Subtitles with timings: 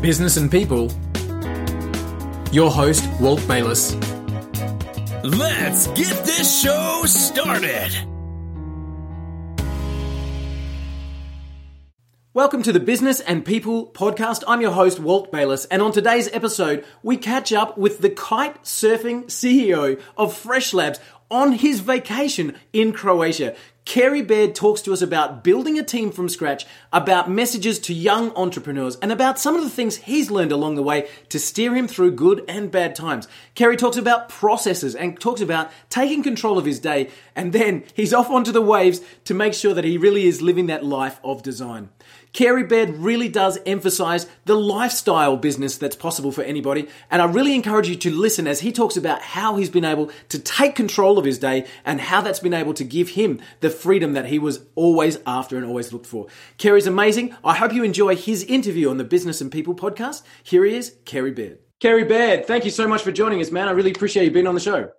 [0.00, 0.90] business and people.
[2.52, 3.94] Your host, Walt Bayliss.
[5.22, 7.94] Let's get this show started.
[12.32, 14.42] Welcome to the Business and People podcast.
[14.48, 18.62] I'm your host, Walt Bayliss, and on today's episode, we catch up with the kite
[18.62, 20.98] surfing CEO of Fresh Labs
[21.30, 23.54] on his vacation in Croatia.
[23.90, 28.30] Carey Baird talks to us about building a team from scratch, about messages to young
[28.36, 31.88] entrepreneurs, and about some of the things he's learned along the way to steer him
[31.88, 33.26] through good and bad times.
[33.56, 38.14] Carey talks about processes and talks about taking control of his day, and then he's
[38.14, 41.42] off onto the waves to make sure that he really is living that life of
[41.42, 41.88] design.
[42.32, 46.88] Carey Baird really does emphasize the lifestyle business that's possible for anybody.
[47.10, 50.10] And I really encourage you to listen as he talks about how he's been able
[50.28, 53.70] to take control of his day and how that's been able to give him the
[53.70, 56.26] freedom that he was always after and always looked for.
[56.58, 57.34] Carey's amazing.
[57.44, 60.22] I hope you enjoy his interview on the Business and People podcast.
[60.42, 61.58] Here he is, Carey Baird.
[61.80, 63.66] Carey Baird, thank you so much for joining us, man.
[63.66, 64.90] I really appreciate you being on the show.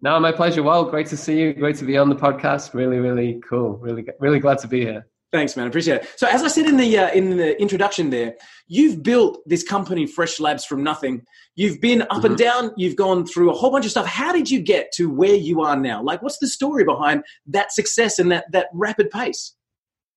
[0.00, 0.64] No, my pleasure.
[0.64, 1.54] Well, great to see you.
[1.54, 2.74] Great to be on the podcast.
[2.74, 3.76] Really, really cool.
[3.78, 5.06] Really, really glad to be here.
[5.32, 5.66] Thanks, man.
[5.66, 6.08] Appreciate it.
[6.16, 8.34] So, as I said in the uh, in the introduction, there,
[8.66, 11.22] you've built this company, Fresh Labs, from nothing.
[11.54, 12.26] You've been up mm-hmm.
[12.26, 12.72] and down.
[12.76, 14.06] You've gone through a whole bunch of stuff.
[14.06, 16.02] How did you get to where you are now?
[16.02, 19.54] Like, what's the story behind that success and that that rapid pace?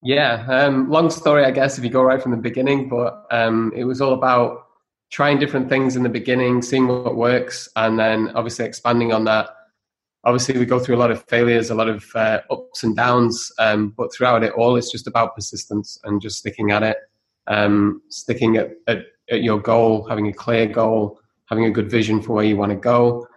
[0.04, 2.90] Yeah, um, long story, I guess, if you go right from the beginning.
[2.90, 4.66] But um, it was all about
[5.12, 9.50] trying different things in the beginning, seeing what works, and then obviously expanding on that
[10.26, 13.52] obviously we go through a lot of failures, a lot of uh, ups and downs,
[13.59, 16.98] um, but throughout it all, it's just about persistence and just sticking at it,
[17.48, 22.22] um, sticking at, at, at, your goal, having a clear goal, having a good vision
[22.22, 23.28] for where you want to go,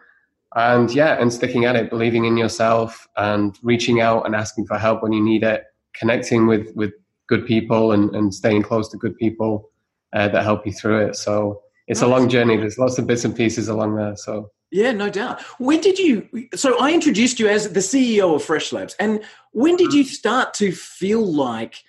[0.56, 4.78] and yeah, and sticking at it, believing in yourself, and reaching out and asking for
[4.78, 6.92] help when you need it, connecting with with
[7.28, 9.70] good people and, and staying close to good people
[10.14, 11.14] uh, that help you through it.
[11.14, 12.56] So it's a long journey.
[12.56, 14.16] There's lots of bits and pieces along there.
[14.16, 15.40] So yeah, no doubt.
[15.58, 16.28] When did you?
[16.54, 19.22] So I introduced you as the CEO of Fresh Labs, and
[19.52, 20.08] when did you mm.
[20.08, 21.82] start to feel like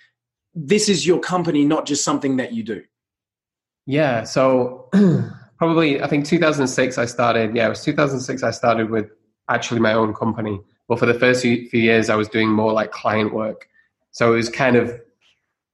[0.54, 2.82] this is your company, not just something that you do?
[3.86, 4.88] Yeah, so
[5.58, 7.54] probably I think 2006 I started.
[7.54, 9.10] Yeah, it was 2006 I started with
[9.48, 10.60] actually my own company.
[10.88, 13.68] Well, for the first few years I was doing more like client work,
[14.10, 14.98] so it was kind of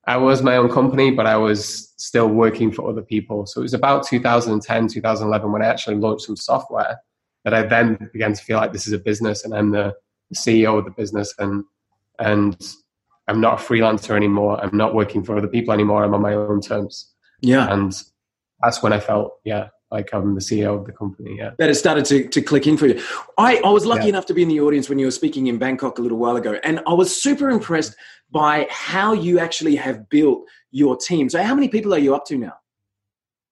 [0.06, 3.46] I was my own company, but I was still working for other people.
[3.46, 6.98] So it was about 2010, 2011 when I actually launched some software
[7.44, 9.94] that I then began to feel like this is a business and I'm the
[10.34, 11.64] CEO of the business and
[12.18, 12.56] and
[13.28, 14.62] I'm not a freelancer anymore.
[14.62, 16.04] I'm not working for other people anymore.
[16.04, 17.12] I'm on my own terms.
[17.40, 17.72] Yeah.
[17.72, 17.92] And
[18.62, 21.36] that's when I felt, yeah, like I'm the CEO of the company.
[21.38, 21.50] Yeah.
[21.58, 23.00] That it started to, to click in for you.
[23.38, 24.10] I, I was lucky yeah.
[24.10, 26.36] enough to be in the audience when you were speaking in Bangkok a little while
[26.36, 26.58] ago.
[26.64, 27.94] And I was super impressed
[28.30, 31.28] by how you actually have built your team.
[31.28, 32.54] So, how many people are you up to now?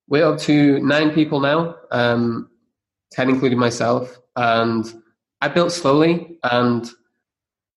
[0.08, 2.50] We're up to nine people now, um,
[3.12, 4.18] 10 including myself.
[4.36, 5.02] And
[5.40, 6.90] I built slowly and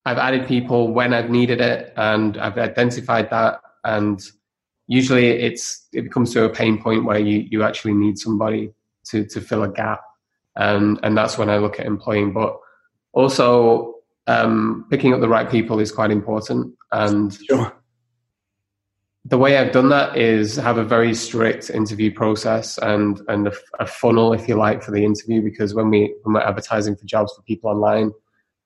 [0.05, 3.61] I've added people when I've needed it and I've identified that.
[3.83, 4.21] And
[4.87, 8.71] usually it's it comes to a pain point where you, you actually need somebody
[9.09, 10.01] to, to fill a gap.
[10.55, 12.33] And, and that's when I look at employing.
[12.33, 12.57] But
[13.13, 13.95] also,
[14.25, 16.75] um, picking up the right people is quite important.
[16.91, 17.73] And sure.
[19.25, 23.53] the way I've done that is have a very strict interview process and and a,
[23.79, 25.41] a, funnel, if you like, for the interview.
[25.41, 28.11] Because when we when we're advertising for jobs for people online,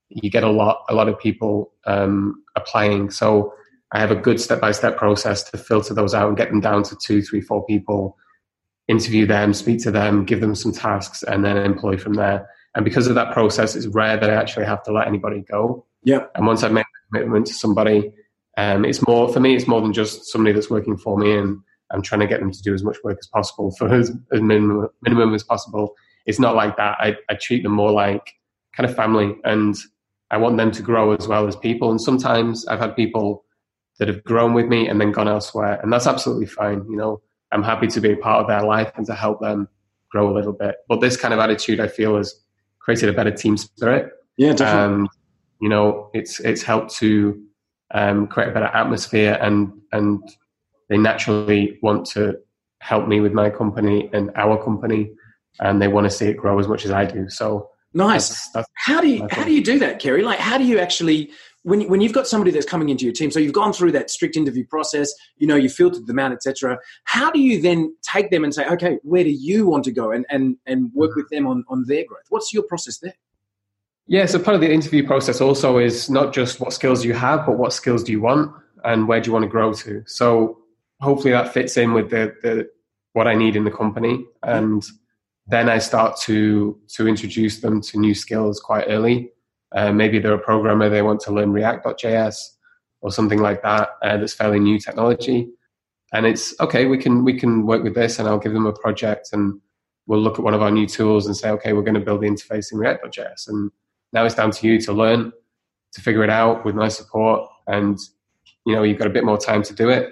[0.10, 3.12] you get a lot a lot of people um, applying.
[3.12, 3.54] So
[3.94, 6.62] I have a good step by step process to filter those out and get them
[6.62, 8.18] down to two, three, four people.
[8.88, 12.47] Interview them, speak to them, give them some tasks, and then employ from there.
[12.75, 15.85] And because of that process, it's rare that I actually have to let anybody go.
[16.03, 16.25] Yeah.
[16.35, 18.12] And once I've made a commitment to somebody,
[18.57, 19.56] um, it's more for me.
[19.56, 21.59] It's more than just somebody that's working for me, and
[21.91, 24.41] I'm trying to get them to do as much work as possible for as, as
[24.41, 25.96] minimum, minimum as possible.
[26.25, 26.97] It's not like that.
[27.00, 28.34] I, I treat them more like
[28.75, 29.75] kind of family, and
[30.31, 31.91] I want them to grow as well as people.
[31.91, 33.44] And sometimes I've had people
[34.01, 36.83] that have grown with me and then gone elsewhere, and that's absolutely fine.
[36.89, 37.21] You know,
[37.51, 39.69] I'm happy to be a part of their life and to help them
[40.09, 40.77] grow a little bit.
[40.89, 42.33] But this kind of attitude, I feel, has
[42.80, 44.12] created a better team spirit.
[44.38, 45.07] Yeah, definitely.
[45.62, 47.39] you know, it's it's helped to
[47.94, 50.27] um, create a better atmosphere, and and
[50.89, 52.39] they naturally want to
[52.80, 55.12] help me with my company and our company,
[55.59, 57.30] and they want to see it grow as much as I do.
[57.30, 58.30] So nice.
[58.30, 60.24] That's, that's, how do you how do you do that, Carey?
[60.24, 61.30] Like, how do you actually
[61.63, 64.10] when when you've got somebody that's coming into your team, so you've gone through that
[64.10, 66.78] strict interview process, you know, you filtered them out, etc.
[67.04, 70.12] How do you then take them and say, okay, where do you want to go,
[70.12, 72.25] and and and work with them on on their growth?
[72.30, 73.13] What's your process there?
[74.08, 77.46] Yeah, so part of the interview process also is not just what skills you have,
[77.46, 78.52] but what skills do you want,
[78.84, 80.04] and where do you want to grow to.
[80.07, 80.57] So
[81.00, 82.69] hopefully that fits in with the the
[83.14, 84.84] what I need in the company, and
[85.48, 89.31] then I start to to introduce them to new skills quite early.
[89.73, 92.35] Uh, maybe they're a programmer, they want to learn React.js
[93.01, 95.50] or something like that uh, that's fairly new technology.
[96.13, 98.73] And it's okay, we can we can work with this, and I'll give them a
[98.73, 99.59] project, and
[100.07, 102.21] we'll look at one of our new tools and say, okay, we're going to build
[102.21, 103.71] the interface in React.js, and
[104.12, 105.31] now it's down to you to learn,
[105.94, 107.97] to figure it out with my support, and
[108.65, 110.09] you know you've got a bit more time to do it,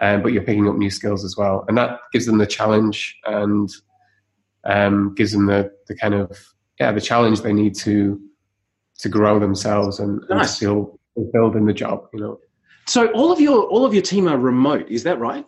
[0.00, 3.16] um, but you're picking up new skills as well, and that gives them the challenge
[3.26, 3.70] and
[4.64, 6.36] um, gives them the the kind of
[6.80, 8.20] yeah the challenge they need to
[8.98, 10.50] to grow themselves and, nice.
[10.50, 12.06] and feel fulfilled in the job.
[12.12, 12.40] You know.
[12.86, 14.88] So all of your all of your team are remote.
[14.88, 15.44] Is that right?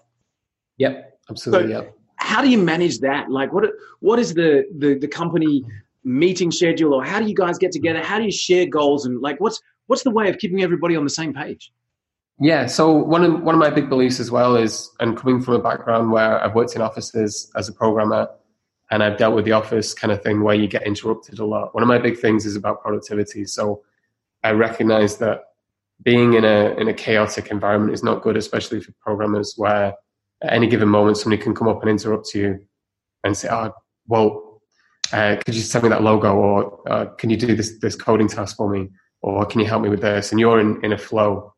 [0.78, 1.72] Yep, absolutely.
[1.72, 1.94] So yep.
[2.16, 3.30] How do you manage that?
[3.30, 3.64] Like, what
[4.00, 5.64] what is the, the the company
[6.04, 8.02] meeting schedule, or how do you guys get together?
[8.02, 11.04] How do you share goals, and like, what's what's the way of keeping everybody on
[11.04, 11.72] the same page?
[12.40, 15.54] Yeah, so one of one of my big beliefs as well is, and coming from
[15.54, 18.28] a background where I've worked in offices as a programmer,
[18.90, 21.74] and I've dealt with the office kind of thing where you get interrupted a lot.
[21.74, 23.44] One of my big things is about productivity.
[23.44, 23.82] So
[24.42, 25.44] I recognize that
[26.02, 29.94] being in a in a chaotic environment is not good, especially for programmers, where
[30.42, 32.60] at any given moment somebody can come up and interrupt you
[33.24, 33.72] and say, "Oh,
[34.06, 34.62] well,
[35.12, 38.28] uh, could you send me that logo, or uh, can you do this this coding
[38.28, 38.88] task for me,
[39.22, 41.52] or can you help me with this?" And you're in in a flow,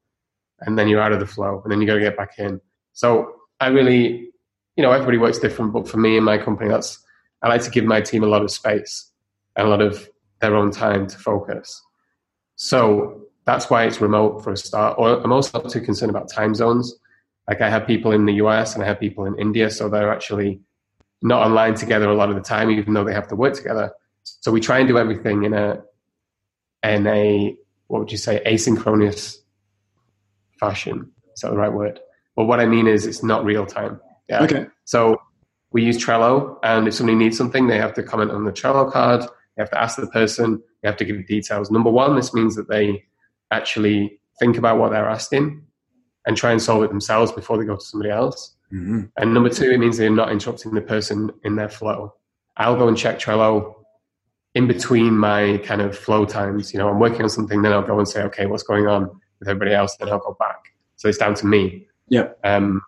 [0.61, 2.61] and then you're out of the flow, and then you got to get back in.
[2.95, 4.31] So I really,
[4.77, 6.99] you know, everybody works different, but for me and my company, that's
[7.43, 9.11] I like to give my team a lot of space
[9.57, 10.09] and a lot of
[10.41, 11.83] their own time to focus.
[12.57, 14.97] So that's why it's remote for a start.
[14.99, 16.95] Or I'm also not too concerned about time zones.
[17.49, 20.13] Like I have people in the US and I have people in India, so they're
[20.13, 20.61] actually
[21.23, 23.93] not online together a lot of the time, even though they have to work together.
[24.23, 25.83] So we try and do everything in a
[26.83, 27.57] in a
[27.89, 29.39] what would you say asynchronous
[30.59, 31.11] fashion.
[31.35, 31.99] Is that the right word?
[32.37, 34.01] But what I mean is it's not real time.
[34.29, 34.45] Yeah.
[34.45, 34.67] Okay.
[34.85, 35.21] So
[35.73, 38.91] we use Trello, and if somebody needs something, they have to comment on the Trello
[38.91, 39.23] card.
[39.23, 40.63] They have to ask the person.
[40.83, 41.71] They have to give details.
[41.71, 43.05] Number one, this means that they
[43.51, 45.63] actually think about what they're asking
[46.27, 48.57] and try and solve it themselves before they go to somebody else.
[48.73, 49.03] Mm-hmm.
[49.17, 52.15] And number two, it means they're not interrupting the person in their flow.
[52.57, 53.75] I'll go and check Trello
[54.55, 56.73] in between my kind of flow times.
[56.73, 59.09] You know, I'm working on something, then I'll go and say, okay, what's going on
[59.39, 59.97] with everybody else?
[59.97, 60.75] Then I'll go back.
[60.97, 61.87] So it's down to me.
[62.09, 62.29] Yeah.
[62.45, 62.83] Um,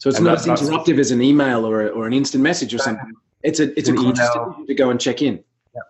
[0.00, 3.12] so it's not as interruptive as an email or, or an instant message or something.
[3.42, 4.30] It's a it's, it's a conscious
[4.66, 5.44] to go and check in.
[5.74, 5.80] Yeah,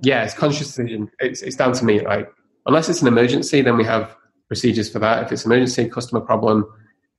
[0.00, 1.10] yeah it's conscious decision.
[1.18, 2.00] It's it's down to me.
[2.00, 2.32] Like
[2.66, 4.14] unless it's an emergency, then we have
[4.46, 5.24] procedures for that.
[5.24, 6.66] If it's emergency customer problem,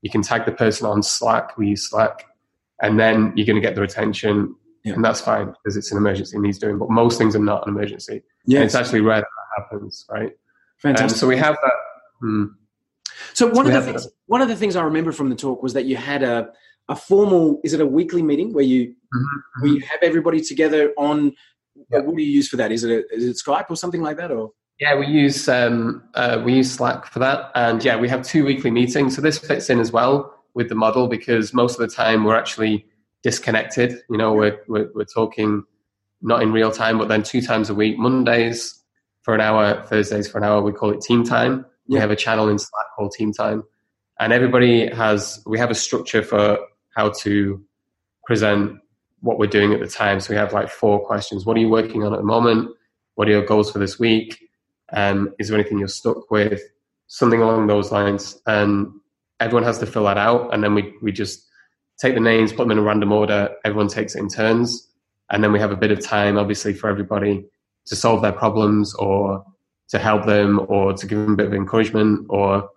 [0.02, 1.58] you can tag the person on Slack.
[1.58, 2.26] We use Slack,
[2.82, 4.56] and then you're going to get their attention,
[4.86, 4.94] yeah.
[4.94, 6.78] and that's fine because it's an emergency and he's doing.
[6.78, 8.24] But most things are not an emergency.
[8.46, 10.32] Yeah, it's actually rare that, that happens, right?
[10.78, 11.16] Fantastic.
[11.16, 11.74] Um, so we have that.
[12.22, 12.46] Hmm,
[13.34, 15.74] so one of the things, one of the things I remember from the talk was
[15.74, 16.52] that you had a
[16.88, 19.62] a formal is it a weekly meeting where you mm-hmm.
[19.62, 21.34] where you have everybody together on
[21.92, 22.00] yeah.
[22.00, 22.72] what do you use for that?
[22.72, 24.52] Is it a, is it Skype or something like that or?
[24.80, 28.46] Yeah, we use um, uh, we use Slack for that, and yeah, we have two
[28.46, 29.16] weekly meetings.
[29.16, 32.38] So this fits in as well with the model because most of the time we're
[32.38, 32.86] actually
[33.22, 34.00] disconnected.
[34.10, 35.64] You know, we're, we're, we're talking
[36.22, 38.82] not in real time, but then two times a week, Mondays
[39.24, 40.62] for an hour, Thursdays for an hour.
[40.62, 43.64] We call it team time, we have a channel in Slack called Team Time,
[44.20, 45.42] and everybody has.
[45.46, 46.60] We have a structure for
[46.96, 47.62] how to
[48.26, 48.80] present
[49.22, 50.20] what we're doing at the time.
[50.20, 52.70] So we have like four questions: What are you working on at the moment?
[53.16, 54.40] What are your goals for this week?
[54.94, 56.62] Um, is there anything you're stuck with?
[57.08, 58.92] Something along those lines, and
[59.40, 61.48] everyone has to fill that out, and then we we just
[62.00, 63.50] take the names, put them in a random order.
[63.66, 64.88] Everyone takes it in turns,
[65.32, 67.46] and then we have a bit of time, obviously, for everybody
[67.88, 69.44] to solve their problems or
[69.90, 72.70] to help them or to give them a bit of encouragement or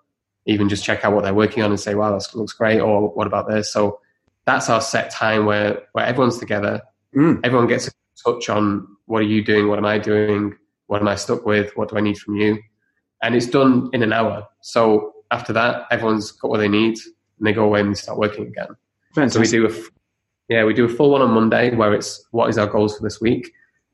[0.47, 3.09] even just check out what they're working on and say, wow, that looks great, or
[3.11, 3.73] what about this?
[3.73, 4.01] So
[4.45, 6.83] that's our set time where, where everyone's together.
[7.15, 7.41] Mm.
[7.45, 7.93] Everyone gets a
[8.25, 9.69] touch on what are you doing?
[9.69, 10.57] What am I doing?
[10.87, 11.77] What am I stuck with?
[11.77, 12.59] What do I need from you?
[13.23, 14.49] And it's done in an hour.
[14.63, 16.99] So after that, everyone's got what they need
[17.39, 18.69] and they go away and they start working again.
[19.15, 19.47] Fantastic.
[19.47, 19.83] So we do a,
[20.49, 23.05] yeah, we do a full one on Monday where it's what is our goals for
[23.05, 23.53] this week.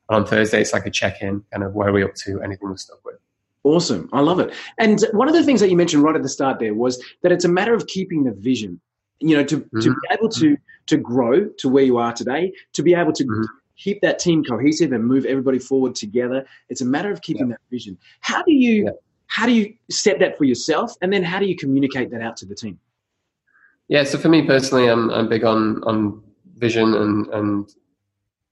[0.08, 2.40] And on Thursday, it's like a check in, kind of where are we up to,
[2.42, 3.16] anything we're stuck with.
[3.64, 4.08] Awesome.
[4.12, 4.54] I love it.
[4.78, 7.32] And one of the things that you mentioned right at the start there was that
[7.32, 8.80] it's a matter of keeping the vision.
[9.20, 9.80] You know, to, mm-hmm.
[9.80, 13.24] to be able to to grow to where you are today, to be able to
[13.24, 13.42] mm-hmm.
[13.76, 16.46] keep that team cohesive and move everybody forward together.
[16.68, 17.54] It's a matter of keeping yeah.
[17.54, 17.98] that vision.
[18.20, 18.90] How do you yeah.
[19.26, 22.36] how do you set that for yourself and then how do you communicate that out
[22.38, 22.78] to the team?
[23.88, 26.22] Yeah, so for me personally I'm I'm big on on
[26.56, 27.74] vision and and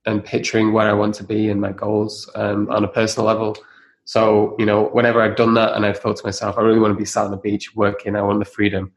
[0.06, 3.56] and picturing where I want to be and my goals um, on a personal level.
[4.04, 6.92] So, you know, whenever I've done that and I've thought to myself, I really want
[6.92, 8.92] to be sat on the beach working, I want the freedom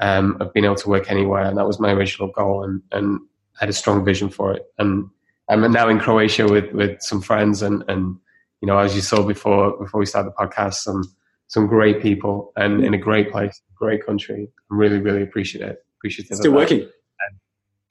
[0.00, 1.44] um, of being able to work anywhere.
[1.44, 2.64] And that was my original goal.
[2.64, 3.20] And, and
[3.56, 4.64] I had a strong vision for it.
[4.78, 5.08] And
[5.48, 8.16] I'm now in Croatia with with some friends and and
[8.60, 11.02] you know as you saw before before we started the podcast some
[11.48, 14.48] some great people and in a great place, great country.
[14.70, 15.84] I'm really really appreciate it.
[15.98, 16.38] Appreciative.
[16.38, 16.88] Still working.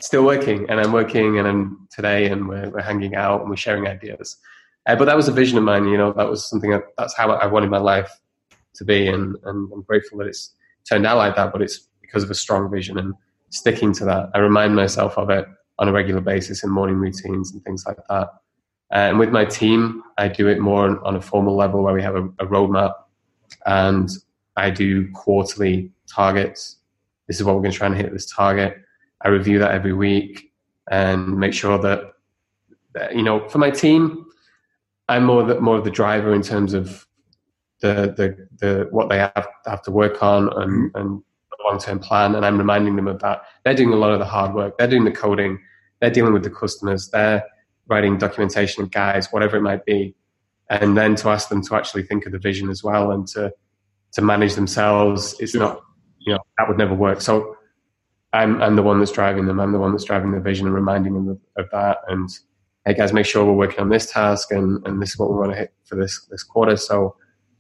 [0.02, 3.56] Still working, and I'm working, and I'm today, and we're, we're hanging out and we're
[3.56, 4.38] sharing ideas.
[4.88, 6.12] Uh, but that was a vision of mine, you know.
[6.12, 8.12] That was something that, that's how I wanted my life
[8.76, 10.54] to be, and, and I'm grateful that it's
[10.90, 11.52] turned out like that.
[11.52, 13.14] But it's because of a strong vision and
[13.50, 14.32] sticking to that.
[14.34, 15.46] I remind myself of it
[15.78, 18.30] on a regular basis in morning routines and things like that.
[18.92, 22.16] And with my team, I do it more on a formal level where we have
[22.16, 22.94] a, a roadmap
[23.66, 24.10] and
[24.58, 26.78] I do quarterly targets.
[27.28, 28.78] This is what we're going to try and hit this target.
[29.24, 30.52] I review that every week
[30.90, 32.14] and make sure that,
[32.94, 34.26] that you know, for my team,
[35.08, 37.08] I'm more the, more of the driver in terms of
[37.82, 40.98] the the, the what they have, have to work on and, mm-hmm.
[40.98, 41.24] and
[41.66, 42.36] long term plan.
[42.36, 43.44] And I'm reminding them of that.
[43.64, 44.78] They're doing a lot of the hard work.
[44.78, 45.60] They're doing the coding
[46.02, 47.46] they're dealing with the customers, they're
[47.88, 50.16] writing documentation and guides, whatever it might be,
[50.70, 53.54] and then to ask them to actually think of the vision as well and to
[54.14, 55.80] to manage themselves, it's not
[56.20, 57.22] you know that would never work.
[57.22, 57.56] So
[58.34, 59.60] I'm I'm the one that's driving them.
[59.60, 62.00] I'm the one that's driving the vision and reminding them of, of that.
[62.08, 62.30] And
[62.86, 65.38] hey guys, make sure we're working on this task and and this is what we
[65.38, 66.78] want to hit for this this quarter.
[66.78, 67.16] So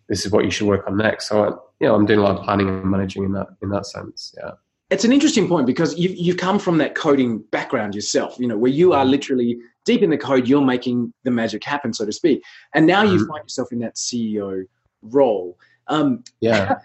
[0.07, 1.29] this is what you should work on next.
[1.29, 3.85] So you know I'm doing a lot of planning and managing in that in that
[3.85, 4.33] sense.
[4.41, 4.51] Yeah
[4.91, 8.57] it's an interesting point because you've, you've come from that coding background yourself, you know,
[8.57, 12.11] where you are literally deep in the code, you're making the magic happen, so to
[12.11, 12.43] speak.
[12.75, 13.27] And now you mm-hmm.
[13.27, 14.65] find yourself in that CEO
[15.01, 15.57] role.
[15.87, 16.75] Um, yeah.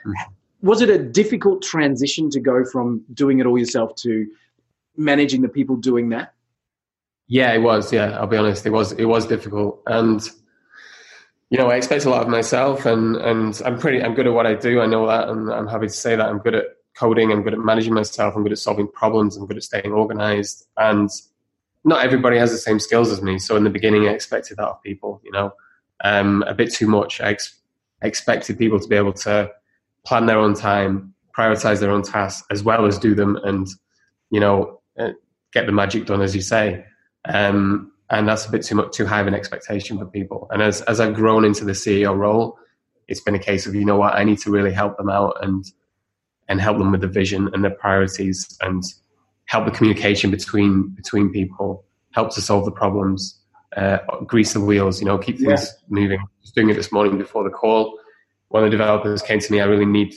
[0.62, 4.26] Was it a difficult transition to go from doing it all yourself to
[4.96, 6.32] managing the people doing that?
[7.28, 7.92] Yeah, it was.
[7.92, 8.64] Yeah, I'll be honest.
[8.66, 8.92] It was.
[8.92, 10.22] It was difficult, and
[11.50, 14.02] you know, I expect a lot of myself, and and I'm pretty.
[14.02, 14.80] I'm good at what I do.
[14.80, 17.30] I know that, and I'm happy to say that I'm good at coding.
[17.30, 18.34] I'm good at managing myself.
[18.34, 19.36] I'm good at solving problems.
[19.36, 20.66] I'm good at staying organized.
[20.76, 21.10] And
[21.84, 23.38] not everybody has the same skills as me.
[23.38, 25.52] So in the beginning, I expected that of people, you know,
[26.02, 27.20] um, a bit too much.
[27.20, 27.60] I, ex-
[28.02, 29.50] expected people to be able to
[30.06, 33.66] plan their own time, prioritize their own tasks, as well as do them and,
[34.30, 35.10] you know, uh,
[35.52, 36.84] get the magic done, as you say.
[37.26, 40.46] Um, and that's a bit too much, too high of an expectation for people.
[40.50, 42.56] And as, as I've grown into the CEO role,
[43.08, 45.36] it's been a case of, you know what, I need to really help them out
[45.42, 45.64] and
[46.48, 48.84] and help them with the vision and their priorities and
[49.46, 53.40] help the communication between between people, help to solve the problems,
[53.76, 55.86] uh, grease the wheels, you know, keep things yeah.
[55.88, 56.20] moving.
[56.42, 57.98] Just doing it this morning before the call.
[58.48, 60.14] One of the developers came to me, I really need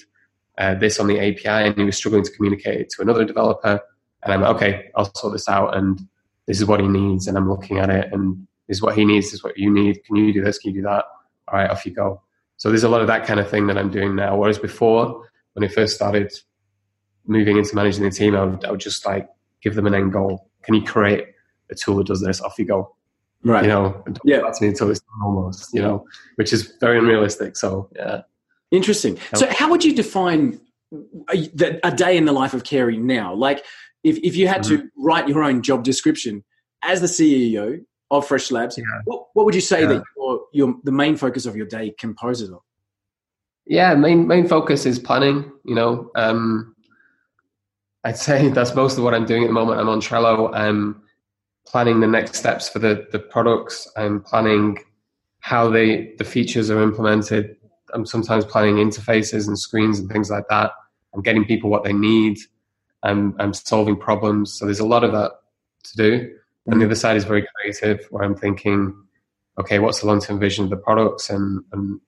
[0.57, 3.79] uh, this on the API, and he was struggling to communicate it to another developer.
[4.23, 5.99] And I'm like, okay, I'll sort this out, and
[6.45, 9.05] this is what he needs, and I'm looking at it, and this is what he
[9.05, 10.03] needs, this is what you need.
[10.03, 10.59] Can you do this?
[10.59, 11.05] Can you do that?
[11.47, 12.21] All right, off you go.
[12.57, 14.37] So there's a lot of that kind of thing that I'm doing now.
[14.37, 16.31] Whereas before, when I first started
[17.25, 19.29] moving into managing the team, I would, I would just like
[19.61, 20.49] give them an end goal.
[20.63, 21.25] Can you create
[21.71, 22.41] a tool that does this?
[22.41, 22.95] Off you go.
[23.43, 23.63] Right.
[23.63, 24.41] You know, yeah.
[24.41, 26.05] That's me until it's almost, you know,
[26.35, 27.55] which is very unrealistic.
[27.55, 28.21] So, yeah.
[28.71, 29.17] Interesting.
[29.33, 30.59] So, how would you define
[31.29, 31.49] a,
[31.83, 33.33] a day in the life of Carey now?
[33.33, 33.63] Like,
[34.03, 34.77] if, if you had mm-hmm.
[34.77, 36.43] to write your own job description
[36.83, 38.83] as the CEO of Fresh Labs, yeah.
[39.05, 39.87] what, what would you say yeah.
[39.87, 42.59] that your, your, the main focus of your day composes of?
[43.65, 45.51] Yeah, main main focus is planning.
[45.63, 46.75] You know, um,
[48.03, 49.79] I'd say that's most of what I'm doing at the moment.
[49.79, 50.53] I'm on Trello.
[50.53, 51.01] I'm
[51.69, 53.91] planning the next steps for the the products.
[53.95, 54.77] I'm planning
[55.39, 57.55] how they the features are implemented.
[57.93, 60.71] I'm sometimes planning interfaces and screens and things like that.
[61.13, 62.39] I'm getting people what they need.
[63.03, 64.53] I'm I'm solving problems.
[64.53, 65.31] So there's a lot of that
[65.83, 66.35] to do.
[66.67, 68.93] And the other side is very creative, where I'm thinking,
[69.59, 71.99] okay, what's the long term vision of the products and, and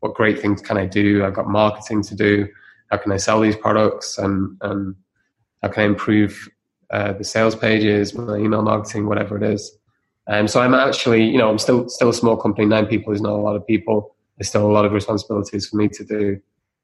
[0.00, 1.24] what great things can I do?
[1.24, 2.48] I've got marketing to do.
[2.90, 4.18] How can I sell these products?
[4.18, 4.94] And, and
[5.62, 6.48] how can I improve
[6.92, 9.76] uh, the sales pages, my email marketing, whatever it is.
[10.26, 12.66] Um, so I'm actually, you know, I'm still still a small company.
[12.66, 14.14] Nine people is not a lot of people.
[14.36, 16.40] There's still a lot of responsibilities for me to do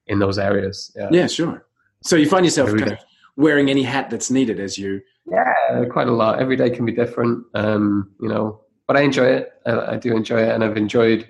[0.07, 0.91] in those areas.
[0.95, 1.65] Yeah, yeah sure.
[2.03, 2.99] So you find yourself kind of
[3.35, 5.01] wearing any hat that's needed as you.
[5.29, 6.39] Yeah, quite a lot.
[6.39, 7.45] Every day can be different.
[7.53, 9.51] Um, you know, but I enjoy it.
[9.65, 11.27] I, I do enjoy it, and I've enjoyed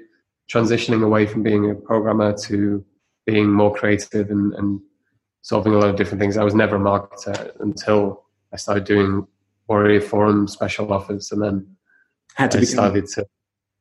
[0.52, 2.84] transitioning away from being a programmer to
[3.26, 4.80] being more creative and, and
[5.42, 6.38] solving a lot of different things.
[6.38, 8.24] I was never a marketer until
[8.54, 9.28] I started doing
[9.68, 11.76] Warrior Forum special offers, and then
[12.36, 13.26] had to I started to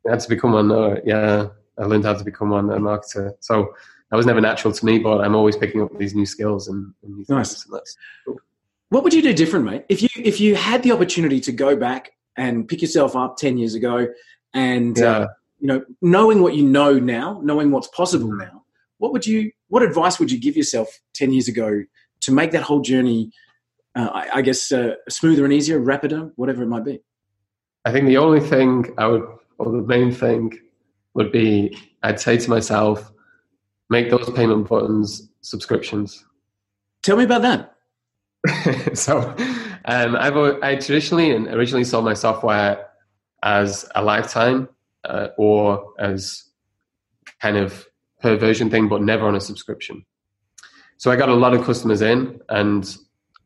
[0.06, 0.73] I had to become one.
[0.73, 3.32] Uh, yeah, I learned how to become one a marketer.
[3.40, 3.75] So
[4.11, 6.92] that was never natural to me, but I'm always picking up these new skills and,
[7.02, 7.66] and new nice.
[7.66, 7.80] And
[8.25, 8.37] cool.
[8.88, 9.85] What would you do different, mate?
[9.88, 13.58] If you if you had the opportunity to go back and pick yourself up ten
[13.58, 14.08] years ago
[14.54, 15.11] and yeah.
[15.11, 15.26] uh,
[15.58, 18.64] you know, knowing what you know now, knowing what's possible now,
[18.99, 21.82] what would you, what advice would you give yourself 10 years ago
[22.20, 23.30] to make that whole journey
[23.96, 27.00] uh, I, I, guess, uh, smoother and easier, rapider, whatever it might be?
[27.84, 29.26] I think the only thing I would,
[29.58, 30.58] or the main thing
[31.14, 33.10] would be I'd say to myself,
[33.88, 36.24] make those payment buttons subscriptions.
[37.02, 38.94] Tell me about that.
[38.96, 39.34] so,
[39.86, 42.86] um, I've I traditionally and originally sold my software
[43.42, 44.68] as a lifetime
[45.04, 46.44] uh, or as
[47.40, 47.86] kind of
[48.20, 50.04] per version thing, but never on a subscription.
[50.98, 52.96] So I got a lot of customers in, and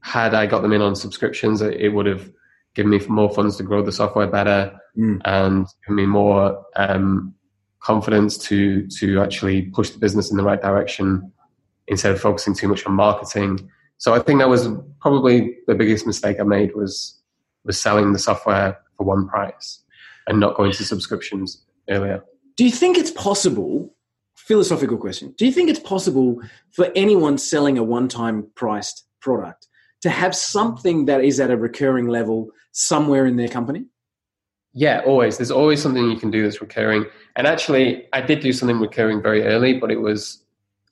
[0.01, 2.31] had I got them in on subscriptions, it would have
[2.75, 5.21] given me more funds to grow the software better mm.
[5.25, 7.35] and given me more um,
[7.81, 11.33] confidence to to actually push the business in the right direction
[11.89, 13.69] instead of focusing too much on marketing.
[13.99, 14.69] So I think that was
[15.01, 17.19] probably the biggest mistake I made was
[17.65, 19.83] was selling the software for one price
[20.27, 22.23] and not going to subscriptions earlier.
[22.57, 23.95] Do you think it's possible?
[24.37, 25.35] Philosophical question.
[25.37, 26.41] Do you think it's possible
[26.73, 29.69] for anyone selling a one-time priced product
[30.03, 33.85] to have something that is at a recurring level somewhere in their company?
[34.73, 35.37] Yeah, always.
[35.37, 37.05] There's always something you can do that's recurring.
[37.37, 40.43] And actually, I did do something recurring very early, but it was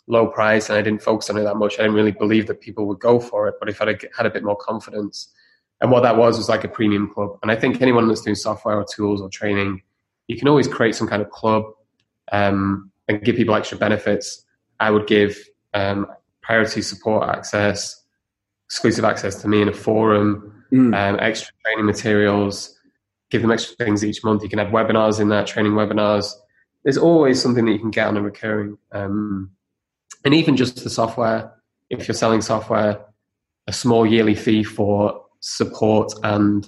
[0.08, 1.74] low price and I didn't focus on it that much.
[1.74, 3.54] I didn't really believe that people would go for it.
[3.60, 5.32] But if I had a bit more confidence,
[5.80, 7.38] and what that was was like a premium club.
[7.42, 9.82] And I think anyone that's doing software or tools or training,
[10.26, 11.64] you can always create some kind of club
[12.32, 14.44] um, and give people extra benefits.
[14.80, 15.38] I would give
[15.74, 16.06] um,
[16.42, 18.04] priority support access,
[18.68, 20.94] exclusive access to me in a forum, mm.
[20.94, 22.78] um, extra training materials
[23.30, 24.42] give them extra things each month.
[24.42, 26.32] You can have webinars in that, training webinars.
[26.84, 28.78] There's always something that you can get on a recurring.
[28.92, 29.50] Um,
[30.24, 31.52] and even just the software,
[31.90, 33.00] if you're selling software,
[33.66, 36.66] a small yearly fee for support and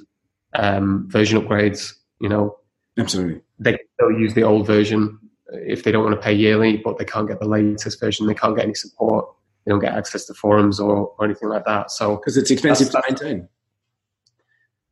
[0.54, 2.56] um, version upgrades, you know.
[2.98, 3.40] Absolutely.
[3.58, 5.18] They can still use the old version
[5.52, 8.26] if they don't want to pay yearly, but they can't get the latest version.
[8.26, 9.26] They can't get any support.
[9.70, 11.92] They don't get access to forums or, or anything like that.
[11.92, 13.48] So because it's expensive to maintain.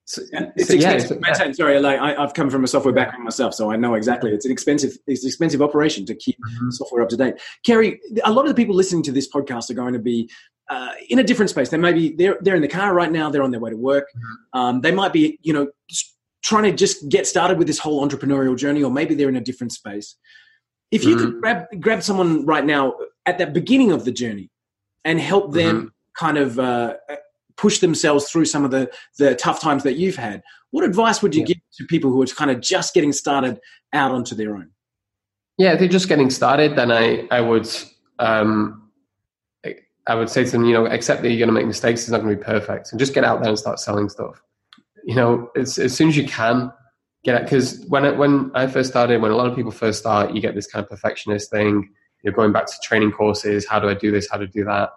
[0.04, 0.22] So,
[0.56, 1.18] it's so, expensive.
[1.20, 1.54] Yeah, maintain.
[1.54, 4.30] Sorry, like I, have come from a software background myself, so I know exactly.
[4.30, 6.70] It's an expensive, it's an expensive operation to keep mm-hmm.
[6.70, 7.34] software up to date.
[7.66, 10.30] Carey, a lot of the people listening to this podcast are going to be
[10.70, 11.70] uh, in a different space.
[11.70, 13.30] They may be they're they're in the car right now.
[13.30, 14.08] They're on their way to work.
[14.16, 14.58] Mm-hmm.
[14.58, 15.68] Um, they might be, you know,
[16.42, 19.42] trying to just get started with this whole entrepreneurial journey, or maybe they're in a
[19.42, 20.16] different space.
[20.90, 21.24] If you mm-hmm.
[21.24, 22.94] could grab grab someone right now
[23.26, 24.50] at that beginning of the journey
[25.08, 25.88] and help them mm-hmm.
[26.18, 26.94] kind of uh,
[27.56, 30.42] push themselves through some of the, the tough times that you've had.
[30.70, 31.46] What advice would you yeah.
[31.46, 33.58] give to people who are kind of just getting started
[33.94, 34.70] out onto their own?
[35.56, 37.66] Yeah, if they're just getting started, then I, I would
[38.18, 38.90] um,
[40.06, 42.02] I would say to them, you know, accept that you're going to make mistakes.
[42.02, 44.40] It's not going to be perfect, and just get out there and start selling stuff.
[45.04, 46.70] You know, as as soon as you can,
[47.24, 47.44] get it.
[47.44, 50.40] Because when it, when I first started, when a lot of people first start, you
[50.40, 51.90] get this kind of perfectionist thing.
[52.22, 53.66] You're going back to training courses.
[53.66, 54.28] How do I do this?
[54.30, 54.90] How to do that?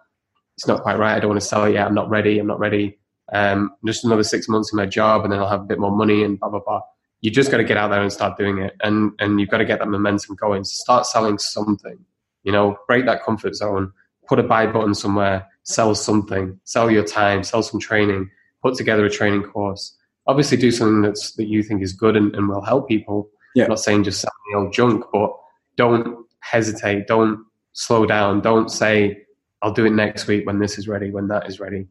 [0.62, 1.16] It's not quite right.
[1.16, 1.88] I don't want to sell it yet.
[1.88, 2.38] I'm not ready.
[2.38, 3.00] I'm not ready.
[3.34, 5.90] Um, just another six months in my job, and then I'll have a bit more
[5.90, 6.82] money and blah blah blah.
[7.22, 9.58] You just got to get out there and start doing it, and and you've got
[9.58, 10.64] to get that momentum going.
[10.64, 11.98] So start selling something.
[12.44, 13.92] You know, break that comfort zone.
[14.28, 15.48] Put a buy button somewhere.
[15.64, 16.60] Sell something.
[16.66, 17.44] Sell your time.
[17.44, 18.30] Sell some training.
[18.62, 19.98] Put together a training course.
[20.28, 23.32] Obviously, do something that's that you think is good and, and will help people.
[23.56, 23.64] Yeah.
[23.64, 25.32] I'm not saying just sell the old junk, but
[25.76, 27.08] don't hesitate.
[27.08, 27.44] Don't
[27.74, 28.42] slow down.
[28.42, 29.18] Don't say
[29.62, 31.88] I'll do it next week when this is ready, when that is ready.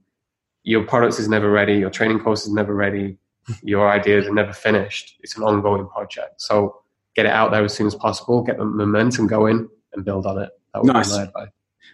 [0.63, 1.75] Your product is never ready.
[1.75, 3.17] Your training course is never ready.
[3.63, 5.17] Your ideas are never finished.
[5.21, 6.41] It's an ongoing project.
[6.41, 6.81] So
[7.15, 8.43] get it out there as soon as possible.
[8.43, 10.51] Get the momentum going and build on it.
[10.75, 11.17] That would nice.
[11.17, 11.47] be my.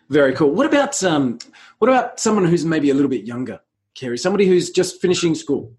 [0.09, 0.51] Very cool.
[0.51, 1.39] What about um,
[1.79, 3.61] what about someone who's maybe a little bit younger,
[3.95, 4.19] Carey?
[4.19, 5.73] Somebody who's just finishing school,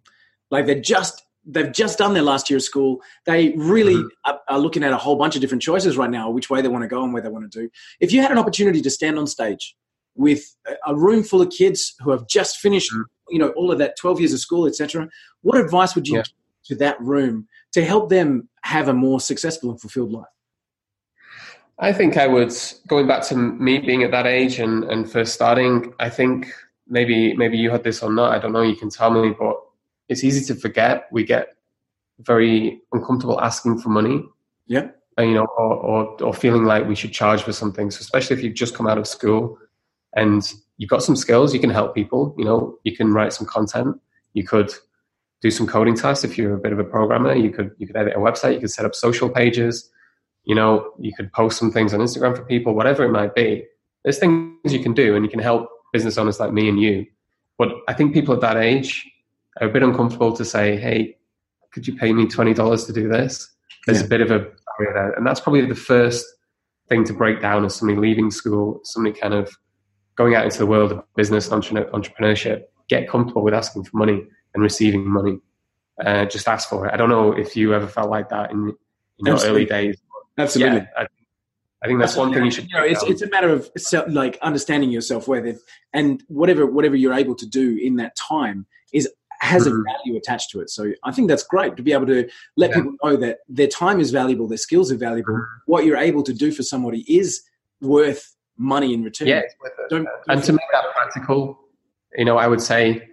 [0.49, 3.01] like they're just they've just done their last year of school.
[3.25, 4.07] They really mm-hmm.
[4.31, 6.67] are, are, looking at a whole bunch of different choices right now, which way they
[6.67, 7.69] want to go and where they want to do.
[8.01, 9.75] If you had an opportunity to stand on stage
[10.17, 13.03] with a room full of kids who have just finished, mm.
[13.29, 15.07] you know, all of that 12 years of school, etc.
[15.41, 16.23] What advice would you yeah.
[16.23, 16.33] give
[16.65, 20.25] to that room to help them have a more successful and fulfilled life?
[21.79, 22.51] I think I would,
[22.87, 26.47] going back to me being at that age and, and first starting, I think
[26.87, 29.57] maybe maybe you had this or not, I don't know, you can tell me, but
[30.09, 31.07] it's easy to forget.
[31.11, 31.49] We get
[32.19, 34.23] very uncomfortable asking for money.
[34.65, 34.89] Yeah.
[35.19, 37.89] You know, or, or, or feeling like we should charge for something.
[37.91, 39.57] So especially if you've just come out of school
[40.17, 42.35] and you've got some skills, you can help people.
[42.37, 43.95] You know, you can write some content.
[44.33, 44.73] You could
[45.41, 47.33] do some coding tasks if you're a bit of a programmer.
[47.35, 48.55] You could you could edit a website.
[48.55, 49.89] You could set up social pages.
[50.43, 53.65] You know, you could post some things on Instagram for people, whatever it might be.
[54.03, 57.05] There's things you can do, and you can help business owners like me and you.
[57.57, 59.05] But I think people at that age
[59.61, 61.17] are a bit uncomfortable to say, "Hey,
[61.71, 63.47] could you pay me twenty dollars to do this?"
[63.85, 64.05] There's yeah.
[64.05, 66.25] a bit of a barrier there, and that's probably the first
[66.89, 69.55] thing to break down as somebody leaving school, somebody kind of
[70.17, 74.63] going out into the world of business entrepreneurship, get comfortable with asking for money and
[74.63, 75.39] receiving money.
[76.03, 76.93] Uh, just ask for it.
[76.93, 78.73] I don't know if you ever felt like that in,
[79.19, 79.97] in your early days.
[80.37, 80.79] Absolutely.
[80.79, 81.07] Yeah, I,
[81.83, 82.69] I think that's one thing you should.
[82.69, 85.61] You know, it's, it's a matter of self, like understanding your self worth,
[85.93, 89.81] and whatever whatever you're able to do in that time is has mm-hmm.
[89.81, 90.69] a value attached to it.
[90.69, 92.75] So I think that's great to be able to let yeah.
[92.75, 95.33] people know that their time is valuable, their skills are valuable.
[95.33, 95.71] Mm-hmm.
[95.71, 97.43] What you're able to do for somebody is
[97.81, 99.27] worth money in return.
[99.27, 99.41] Yeah,
[99.89, 101.59] don't, don't and to make that practical,
[102.15, 103.09] you know, I would say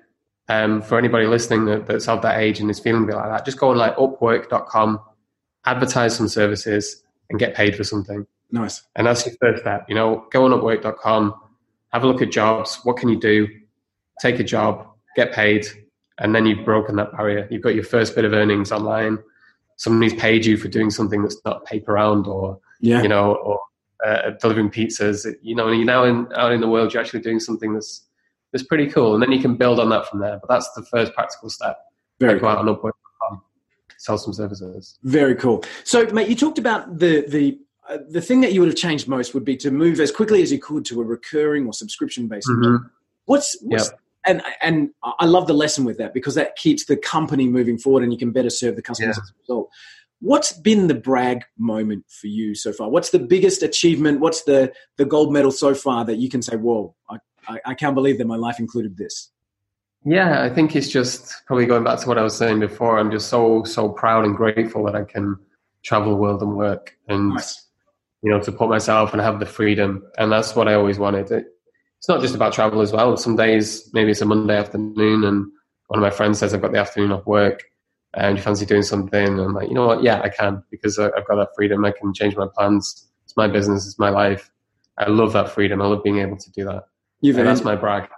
[0.49, 3.31] um, for anybody listening that, that's of that age and is feeling a bit like
[3.31, 5.01] that, just go on like upwork.com,
[5.65, 8.27] advertise some services, and get paid for something.
[8.51, 8.83] Nice.
[8.97, 9.87] And that's your first step.
[9.89, 11.35] You know, go on upwork.com,
[11.93, 12.79] have a look at jobs.
[12.85, 13.49] What can you do?
[14.21, 15.67] Take a job, get paid,
[16.19, 17.49] and then you've broken that barrier.
[17.51, 19.19] You've got your first bit of earnings online.
[19.77, 23.03] Somebody's paid you for doing something that's not paper round or yeah.
[23.03, 23.59] you know, or
[24.05, 25.27] uh, delivering pizzas.
[25.43, 28.07] You know, and you're now in, out in the world, you're actually doing something that's
[28.53, 29.15] that's pretty cool.
[29.15, 30.39] And then you can build on that from there.
[30.39, 31.79] But that's the first practical step.
[32.21, 33.43] Very go out on Upwork.com,
[33.99, 34.99] sell some services.
[35.03, 35.65] Very cool.
[35.83, 39.09] So, mate, you talked about the the uh, the thing that you would have changed
[39.09, 42.29] most would be to move as quickly as you could to a recurring or subscription
[42.29, 42.49] based.
[42.49, 42.87] Mm-hmm.
[43.27, 44.01] What's, what's yep.
[44.27, 48.03] and and I love the lesson with that because that keeps the company moving forward
[48.03, 49.23] and you can better serve the customers yeah.
[49.23, 49.71] as a result.
[50.25, 52.89] What's been the brag moment for you so far?
[52.89, 54.21] What's the biggest achievement?
[54.21, 57.75] What's the the gold medal so far that you can say, "Whoa, I, I, I
[57.75, 59.31] can't believe that my life included this"?
[60.05, 62.99] Yeah, I think it's just probably going back to what I was saying before.
[62.99, 65.37] I'm just so so proud and grateful that I can
[65.83, 67.65] travel the world and work and nice
[68.25, 70.03] you know, support myself and have the freedom.
[70.17, 71.31] And that's what I always wanted.
[71.31, 71.45] It,
[71.99, 73.17] it's not just about travel as well.
[73.19, 75.47] Some days, maybe it's a Monday afternoon and
[75.89, 77.63] one of my friends says I've got the afternoon off work
[78.17, 79.27] and you fancy doing something.
[79.27, 80.03] And I'm like, you know what?
[80.03, 81.85] Yeah, I can because I've got that freedom.
[81.85, 83.09] I can change my plans.
[83.25, 83.87] It's my business.
[83.87, 84.51] It's my life.
[84.99, 85.83] I love that freedom.
[85.83, 86.85] I love being able to do that.
[87.21, 88.09] You've and that's my brag.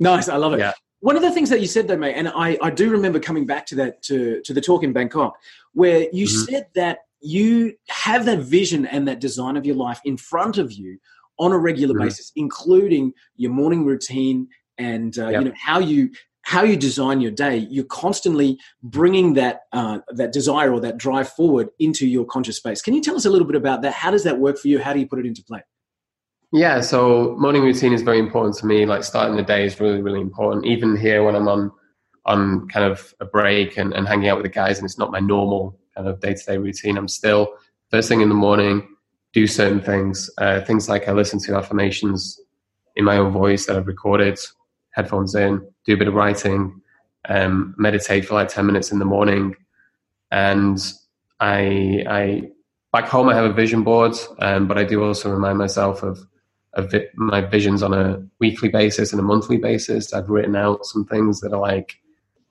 [0.00, 0.28] Nice.
[0.28, 0.60] I love it.
[0.60, 0.72] Yeah.
[1.00, 3.44] One of the things that you said though, mate, and I, I do remember coming
[3.44, 5.36] back to that to, to the talk in Bangkok,
[5.72, 6.52] where you mm-hmm.
[6.52, 10.72] said that you have that vision and that design of your life in front of
[10.72, 10.98] you
[11.38, 12.04] on a regular mm-hmm.
[12.04, 15.42] basis, including your morning routine and uh, yep.
[15.42, 16.10] you know how you
[16.42, 17.66] how you design your day.
[17.70, 22.82] You're constantly bringing that uh, that desire or that drive forward into your conscious space.
[22.82, 23.92] Can you tell us a little bit about that?
[23.94, 24.78] How does that work for you?
[24.80, 25.62] How do you put it into play?
[26.52, 28.84] Yeah, so morning routine is very important to me.
[28.84, 30.66] Like starting the day is really, really important.
[30.66, 31.70] Even here when I'm on
[32.24, 35.10] on kind of a break and, and hanging out with the guys and it's not
[35.10, 36.96] my normal kind of day to day routine.
[36.96, 37.54] I'm still
[37.90, 38.86] first thing in the morning,
[39.32, 42.40] do certain things, uh, things like I listen to affirmations
[42.96, 44.38] in my own voice that I've recorded,
[44.92, 46.80] headphones in, do a bit of writing,
[47.28, 49.54] um, meditate for like 10 minutes in the morning.
[50.30, 50.78] And
[51.40, 52.42] I, I,
[52.92, 56.20] back home, I have a vision board, um, but I do also remind myself of,
[56.74, 60.14] of my visions on a weekly basis and a monthly basis.
[60.14, 61.98] I've written out some things that are like,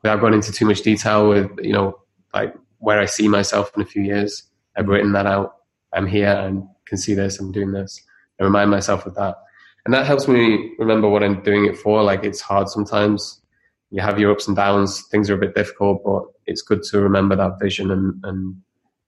[0.04, 1.99] without going into too much detail with, you know,
[2.34, 4.43] like where I see myself in a few years.
[4.75, 5.56] I've written that out.
[5.93, 7.39] I'm here and can see this.
[7.39, 8.01] I'm doing this.
[8.39, 9.36] I remind myself of that.
[9.85, 12.03] And that helps me remember what I'm doing it for.
[12.03, 13.41] Like it's hard sometimes.
[13.89, 15.03] You have your ups and downs.
[15.11, 18.55] Things are a bit difficult, but it's good to remember that vision and, and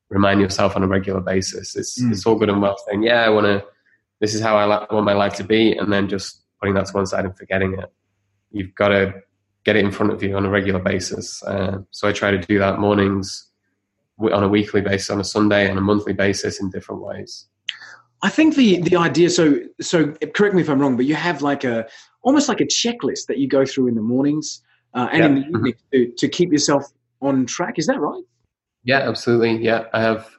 [0.09, 1.75] remind yourself on a regular basis.
[1.75, 2.11] It's, mm.
[2.11, 3.63] it's all good and well saying, yeah, I want to,
[4.19, 5.73] this is how I, I want my life to be.
[5.73, 7.91] And then just putting that to one side and forgetting it.
[8.51, 9.13] You've got to
[9.63, 11.41] get it in front of you on a regular basis.
[11.43, 13.47] Uh, so I try to do that mornings,
[14.19, 17.47] on a weekly basis, on a Sunday, on a monthly basis in different ways.
[18.23, 19.29] I think the the idea.
[19.29, 21.85] So so correct me if I'm wrong, but you have like a
[22.23, 24.61] almost like a checklist that you go through in the mornings
[24.93, 25.55] uh, and in the mm-hmm.
[25.57, 26.85] evening to, to keep yourself
[27.21, 27.77] on track.
[27.77, 28.23] Is that right?
[28.83, 29.63] Yeah, absolutely.
[29.63, 30.29] Yeah, I have.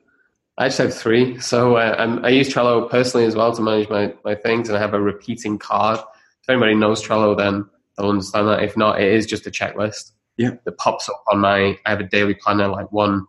[0.56, 1.38] I just have three.
[1.40, 4.80] So uh, i use Trello personally as well to manage my, my things, and I
[4.80, 5.98] have a repeating card.
[5.98, 7.68] If anybody knows Trello, then
[7.98, 8.62] they'll understand that.
[8.62, 10.12] If not, it is just a checklist.
[10.36, 10.52] Yeah.
[10.64, 11.76] That pops up on my.
[11.84, 13.26] I have a daily planner, like one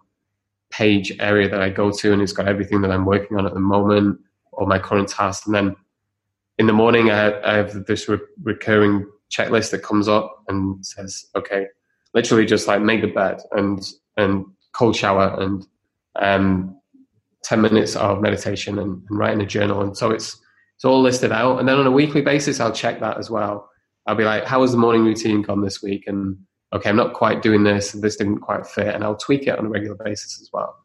[0.70, 3.54] page area that I go to, and it's got everything that I'm working on at
[3.54, 4.20] the moment,
[4.56, 5.46] or my current task.
[5.46, 5.76] And then
[6.58, 10.86] in the morning, I have, I have this re- recurring checklist that comes up and
[10.86, 11.68] says, "Okay,
[12.14, 13.82] literally just like make the bed and
[14.18, 15.66] and cold shower and
[16.22, 16.80] um,
[17.44, 20.40] ten minutes of meditation and, and writing a journal." And so it's
[20.76, 21.60] it's all listed out.
[21.60, 23.70] And then on a weekly basis, I'll check that as well.
[24.08, 26.38] I'll be like, "How has the morning routine gone this week?" and
[26.76, 29.66] okay, I'm not quite doing this, this didn't quite fit, and I'll tweak it on
[29.66, 30.76] a regular basis as well.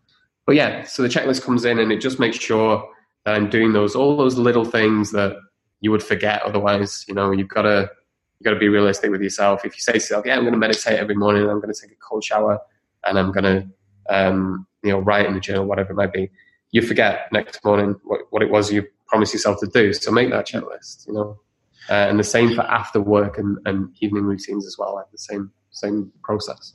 [0.46, 2.88] But yeah, so the checklist comes in and it just makes sure
[3.24, 5.36] that I'm doing those all those little things that
[5.80, 7.04] you would forget otherwise.
[7.08, 7.90] You know, you've got to
[8.38, 9.64] you've got to be realistic with yourself.
[9.64, 11.80] If you say to yourself, "Yeah, I'm going to meditate every morning, I'm going to
[11.80, 12.58] take a cold shower,
[13.04, 13.68] and I'm going to
[14.08, 16.30] um, you know write in the journal, whatever it might be,"
[16.72, 19.92] you forget next morning what, what it was you promised yourself to do.
[19.92, 21.06] So make that checklist.
[21.06, 21.40] You know.
[21.88, 24.94] uh, and the same for after work and, and evening routines as well.
[24.94, 26.74] Like the same same process.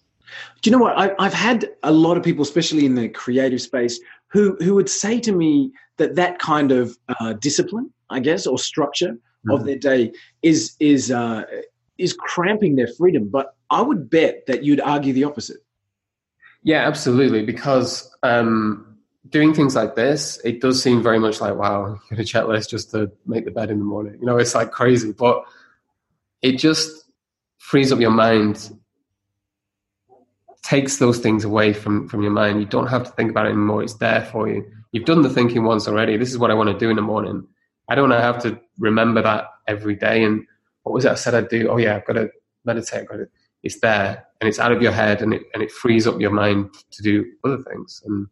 [0.61, 0.97] Do you know what?
[0.97, 4.89] I, I've had a lot of people, especially in the creative space, who who would
[4.89, 9.51] say to me that that kind of uh, discipline, I guess, or structure mm-hmm.
[9.51, 11.43] of their day is is uh,
[11.97, 13.29] is cramping their freedom.
[13.29, 15.57] But I would bet that you'd argue the opposite.
[16.63, 17.45] Yeah, absolutely.
[17.45, 18.97] Because um,
[19.29, 22.69] doing things like this, it does seem very much like wow, you get a checklist
[22.69, 24.17] just to make the bed in the morning.
[24.19, 25.43] You know, it's like crazy, but
[26.41, 27.05] it just
[27.57, 28.69] frees up your mind
[30.65, 32.59] takes those things away from from your mind.
[32.59, 33.83] You don't have to think about it anymore.
[33.83, 34.65] It's there for you.
[34.95, 36.15] You've done the thinking once already.
[36.15, 37.45] This is what I want to do in the morning.
[37.89, 40.23] I don't have to remember that every day.
[40.23, 40.47] And
[40.83, 41.67] what was it I said I'd do?
[41.67, 42.29] Oh yeah, I've got to
[42.63, 43.01] meditate.
[43.01, 43.27] I've got to,
[43.61, 46.31] it's there and it's out of your head and it and it frees up your
[46.31, 48.27] mind to do other things and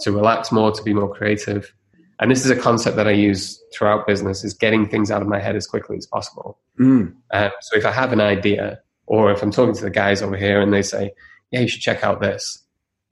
[0.00, 1.70] to relax more, to be more creative.
[2.18, 5.28] And this is a concept that I use throughout business: is getting things out of
[5.28, 6.58] my head as quickly as possible.
[6.80, 7.14] Mm.
[7.34, 10.38] Um, so if I have an idea, or if I'm talking to the guys over
[10.38, 11.12] here and they say,
[11.50, 12.64] yeah, you should check out this.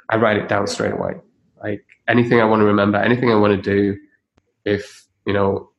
[0.08, 1.16] I write it down straight away.
[1.62, 3.98] Like anything I want to remember, anything I want to do.
[4.64, 5.70] If you know,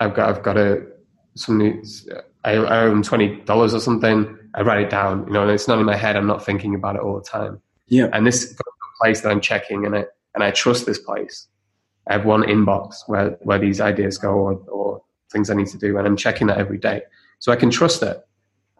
[0.00, 0.86] I've got I've got a
[1.34, 1.60] some
[2.44, 4.38] I, I own twenty dollars or something.
[4.54, 5.26] I write it down.
[5.26, 6.16] You know, and it's not in my head.
[6.16, 7.60] I'm not thinking about it all the time.
[7.88, 8.08] Yeah.
[8.12, 8.54] And this
[9.00, 11.48] place that I'm checking, and I and I trust this place.
[12.08, 15.78] I have one inbox where where these ideas go or, or things I need to
[15.78, 17.02] do, and I'm checking that every day,
[17.38, 18.24] so I can trust it.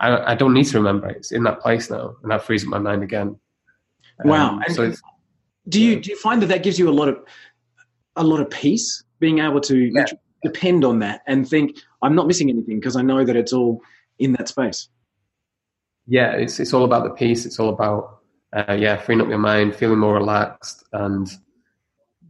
[0.00, 1.18] I, I, don't need to remember it.
[1.18, 3.38] It's in that place now, and that frees up my mind again.
[4.24, 4.56] Wow!
[4.56, 4.92] Um, so
[5.68, 7.18] do you do you find that that gives you a lot of
[8.16, 10.04] a lot of peace, being able to yeah.
[10.42, 13.80] depend on that and think I'm not missing anything because I know that it's all
[14.18, 14.88] in that space.
[16.06, 17.46] Yeah, it's it's all about the peace.
[17.46, 18.18] It's all about
[18.52, 21.28] uh, yeah, freeing up your mind, feeling more relaxed, and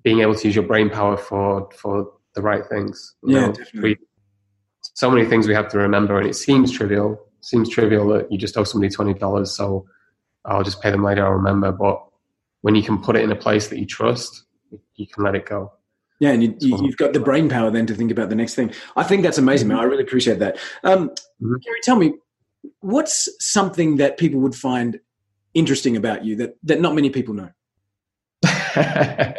[0.02, 3.14] being able to use your brain power for for the right things.
[3.24, 3.90] yeah, know, definitely.
[3.90, 3.96] We,
[4.94, 8.36] so many things we have to remember, and it seems trivial, seems trivial that you
[8.36, 9.86] just owe somebody twenty dollars, so
[10.44, 11.24] I'll just pay them later.
[11.24, 11.72] I'll remember.
[11.72, 12.04] But
[12.62, 14.44] when you can put it in a place that you trust,
[14.96, 15.72] you can let it go.
[16.20, 18.72] Yeah, and you, have got the brain power then to think about the next thing.
[18.96, 19.78] I think that's amazing, man.
[19.78, 20.56] I really appreciate that.
[20.84, 21.56] Um, mm-hmm.
[21.64, 22.14] Carey, tell me,
[22.78, 25.00] what's something that people would find
[25.52, 27.50] interesting about you that, that not many people know?
[28.44, 29.34] I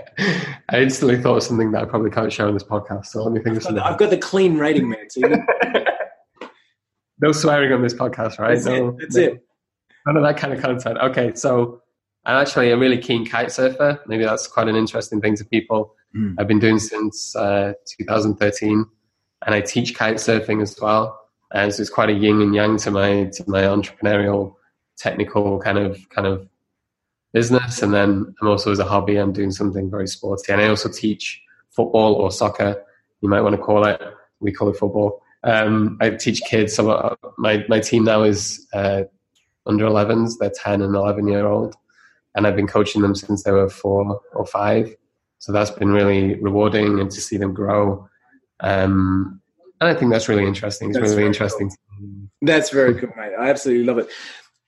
[0.73, 3.07] instantly thought of something that I probably can't share on this podcast.
[3.07, 3.81] So let me think of something.
[3.81, 5.09] I've got the clean rating, man.
[5.09, 5.21] So
[7.19, 8.55] no swearing on this podcast, right?
[8.55, 8.95] That's no, it.
[8.99, 9.45] That's no, it.
[10.05, 10.97] None of that kind of content.
[10.97, 11.82] Okay, so
[12.25, 13.99] I'm actually a really keen kite surfer.
[14.07, 15.93] Maybe that's quite an interesting thing to people.
[16.15, 16.35] Mm.
[16.37, 18.85] I've been doing since uh, 2013,
[19.45, 21.19] and I teach kite surfing as well.
[21.53, 24.55] And so it's quite a yin and yang to my to my entrepreneurial,
[24.97, 26.47] technical kind of kind of
[27.33, 27.81] business.
[27.81, 30.51] And then I'm also as a hobby, I'm doing something very sporty.
[30.51, 32.83] And I also teach football or soccer,
[33.21, 34.01] you might want to call it.
[34.39, 35.21] We call it football.
[35.43, 36.75] Um, I teach kids.
[36.75, 39.03] So uh, my my team now is uh,
[39.65, 40.33] under 11s.
[40.39, 41.75] They're 10 and 11 year old,
[42.35, 44.95] and I've been coaching them since they were four or five.
[45.39, 48.07] So that's been really rewarding, and to see them grow.
[48.61, 49.41] Um,
[49.81, 50.89] and I think that's really interesting.
[50.89, 51.69] It's that's really interesting.
[51.69, 52.09] Cool.
[52.41, 53.33] That's very cool, mate.
[53.37, 54.09] I absolutely love it.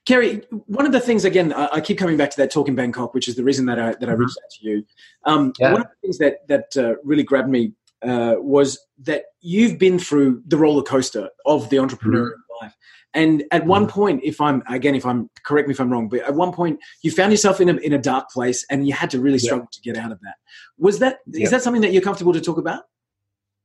[0.06, 3.16] Carey, one of the things again, I, keep coming back to that talk in Bangkok,
[3.16, 4.22] which is the reason that I that I mm-hmm.
[4.22, 4.86] reached out to you.
[5.24, 5.72] Um, yeah.
[5.72, 7.74] One of the things that that uh, really grabbed me
[8.04, 12.66] uh, was that you've been through the roller coaster of the entrepreneurial mm-hmm.
[12.66, 12.76] life.
[13.16, 13.92] And at one mm-hmm.
[13.92, 16.80] point, if I'm again, if I'm correct me if I'm wrong, but at one point
[17.02, 19.68] you found yourself in a in a dark place, and you had to really struggle
[19.72, 19.76] yeah.
[19.76, 20.36] to get out of that.
[20.78, 21.46] Was that yeah.
[21.46, 22.84] is that something that you're comfortable to talk about?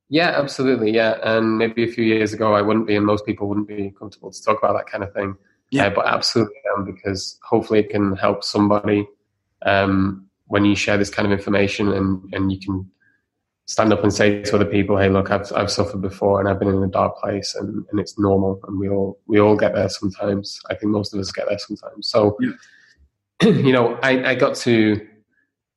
[0.09, 0.93] Yeah, absolutely.
[0.93, 3.93] Yeah, and maybe a few years ago I wouldn't be, and most people wouldn't be
[3.99, 5.37] comfortable to talk about that kind of thing.
[5.71, 9.07] Yeah, uh, but absolutely, um, because hopefully it can help somebody
[9.67, 12.89] um, when you share this kind of information, and and you can
[13.71, 16.59] stand up and say to other people, "Hey, look, I've I've suffered before, and I've
[16.59, 19.77] been in a dark place, and, and it's normal, and we all we all get
[19.77, 20.59] there sometimes.
[20.69, 22.09] I think most of us get there sometimes.
[22.09, 22.51] So, yeah.
[23.49, 25.01] you know, I, I got to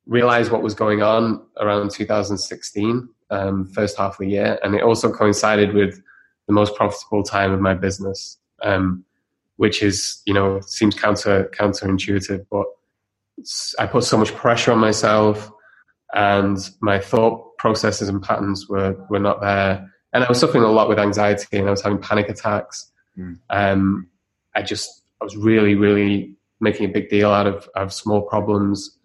[0.07, 4.81] realize what was going on around 2016, um, first half of the year, and it
[4.81, 6.01] also coincided with
[6.47, 9.05] the most profitable time of my business, um,
[9.57, 12.65] which is you know seems counter counterintuitive, but
[13.77, 15.51] I put so much pressure on myself
[16.13, 19.89] and my thought processes and patterns were were not there.
[20.13, 22.91] And I was suffering a lot with anxiety, and I was having panic attacks.
[23.17, 23.39] Mm.
[23.49, 24.07] Um,
[24.55, 28.97] I just I was really really making a big deal out of of small problems.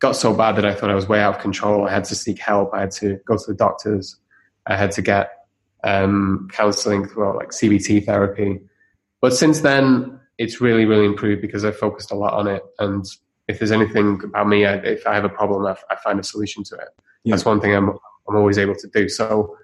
[0.00, 1.86] Got so bad that I thought I was way out of control.
[1.86, 2.74] I had to seek help.
[2.74, 4.16] I had to go to the doctors.
[4.66, 5.30] I had to get
[5.84, 8.60] um, counseling through like CBT therapy.
[9.20, 12.62] But since then, it's really, really improved because I focused a lot on it.
[12.78, 13.04] And
[13.48, 16.22] if there's anything about me, I, if I have a problem, I, I find a
[16.22, 16.88] solution to it.
[17.24, 17.34] Yeah.
[17.34, 17.90] That's one thing I'm
[18.28, 19.08] I'm always able to do.
[19.08, 19.56] So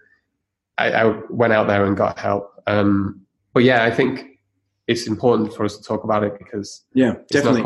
[0.76, 2.52] I, I, went out there and got help.
[2.66, 4.40] Um, but yeah, I think
[4.86, 7.64] it's important for us to talk about it because yeah, definitely.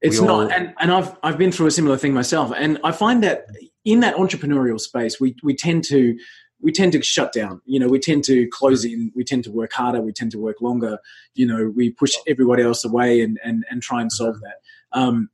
[0.00, 0.40] It's not, all...
[0.42, 3.46] and, and I've I've been through a similar thing myself, and I find that
[3.84, 6.16] in that entrepreneurial space, we we tend to
[6.60, 7.60] we tend to shut down.
[7.66, 9.12] You know, we tend to close in.
[9.14, 10.00] We tend to work harder.
[10.00, 10.98] We tend to work longer.
[11.34, 14.56] You know, we push everybody else away and and and try and solve that.
[14.94, 15.28] Um,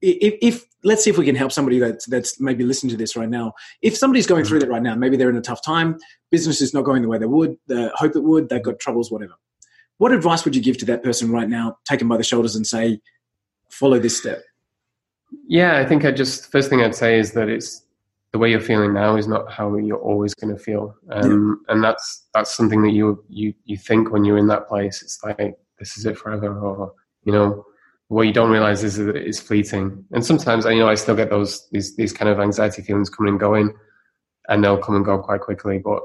[0.00, 3.14] if, if, let's see if we can help somebody that's that's maybe listening to this
[3.16, 3.52] right now.
[3.82, 5.98] If somebody's going through that right now, maybe they're in a tough time,
[6.30, 9.12] business is not going the way they would, they hope it would, they've got troubles,
[9.12, 9.34] whatever.
[9.98, 12.56] What advice would you give to that person right now, take them by the shoulders
[12.56, 13.00] and say,
[13.70, 14.42] follow this step?
[15.46, 17.84] Yeah, I think I just first thing I'd say is that it's
[18.32, 21.74] the way you're feeling now is not how you're always going to feel, um, yeah.
[21.74, 25.02] and that's that's something that you you you think when you're in that place.
[25.02, 26.92] It's like this is it forever, or
[27.24, 27.64] you know,
[28.12, 30.04] what you don't realize is that it's fleeting.
[30.12, 33.32] And sometimes, you know, I still get those these these kind of anxiety feelings coming
[33.32, 33.74] and going,
[34.48, 35.78] and they'll come and go quite quickly.
[35.78, 36.02] But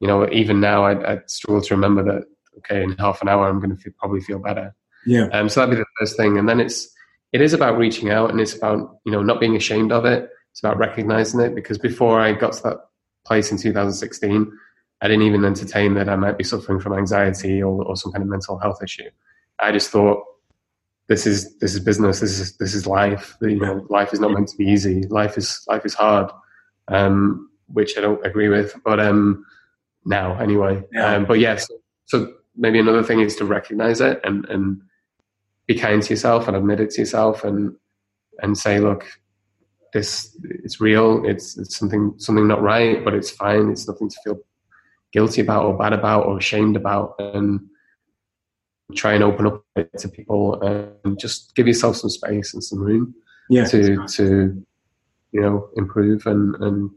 [0.00, 2.24] you know, even now, I, I struggle to remember that.
[2.58, 4.74] Okay, in half an hour, I'm going to feel, probably feel better.
[5.06, 5.28] Yeah.
[5.32, 5.48] Um.
[5.48, 6.92] So that'd be the first thing, and then it's
[7.32, 10.28] it is about reaching out and it's about you know not being ashamed of it
[10.50, 12.76] it's about recognizing it because before i got to that
[13.26, 14.52] place in 2016
[15.00, 18.22] i didn't even entertain that i might be suffering from anxiety or, or some kind
[18.22, 19.08] of mental health issue
[19.60, 20.22] i just thought
[21.08, 24.30] this is this is business this is this is life you know life is not
[24.30, 26.30] meant to be easy life is life is hard
[26.88, 29.44] um, which i don't agree with but um
[30.04, 31.14] now anyway yeah.
[31.14, 34.80] Um, but yes yeah, so, so maybe another thing is to recognize it and and
[35.66, 37.74] be kind to yourself and admit it to yourself and
[38.40, 39.06] and say, look,
[39.92, 41.24] this it's real.
[41.24, 43.70] It's it's something something not right, but it's fine.
[43.70, 44.38] It's nothing to feel
[45.12, 47.60] guilty about or bad about or ashamed about, and
[48.94, 49.64] try and open up
[49.98, 53.14] to people and just give yourself some space and some room
[53.48, 54.64] yeah, to to
[55.32, 56.90] you know improve and and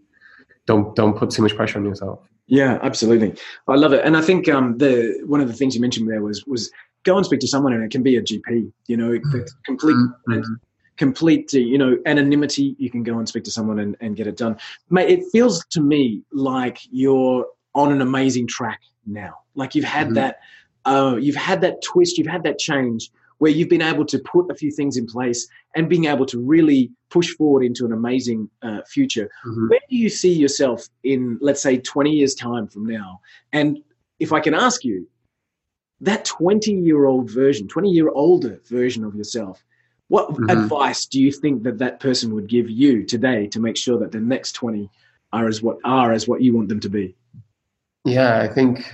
[0.66, 2.20] don't don't put too much pressure on yourself.
[2.48, 3.36] Yeah, absolutely.
[3.68, 6.22] I love it, and I think um, the one of the things you mentioned there
[6.22, 6.72] was was
[7.04, 8.72] go and speak to someone, and it can be a GP.
[8.88, 9.40] You know, mm-hmm.
[9.66, 9.96] complete.
[10.30, 10.54] Mm-hmm.
[10.98, 12.74] Complete, you know, anonymity.
[12.80, 14.56] You can go and speak to someone and, and get it done.
[14.90, 19.40] Mate, it feels to me like you're on an amazing track now.
[19.56, 20.14] Like you've had mm-hmm.
[20.16, 20.40] that,
[20.86, 24.50] uh, you've had that twist, you've had that change where you've been able to put
[24.50, 28.50] a few things in place and being able to really push forward into an amazing
[28.62, 29.30] uh, future.
[29.46, 29.68] Mm-hmm.
[29.68, 33.20] Where do you see yourself in, let's say, 20 years' time from now?
[33.52, 33.80] And
[34.20, 35.08] if I can ask you,
[36.02, 39.64] that 20 year old version, 20 year older version of yourself,
[40.08, 40.50] what mm-hmm.
[40.50, 44.12] advice do you think that that person would give you today to make sure that
[44.12, 44.90] the next 20
[45.34, 47.16] are as what are as what you want them to be?
[48.04, 48.86] Yeah, I think,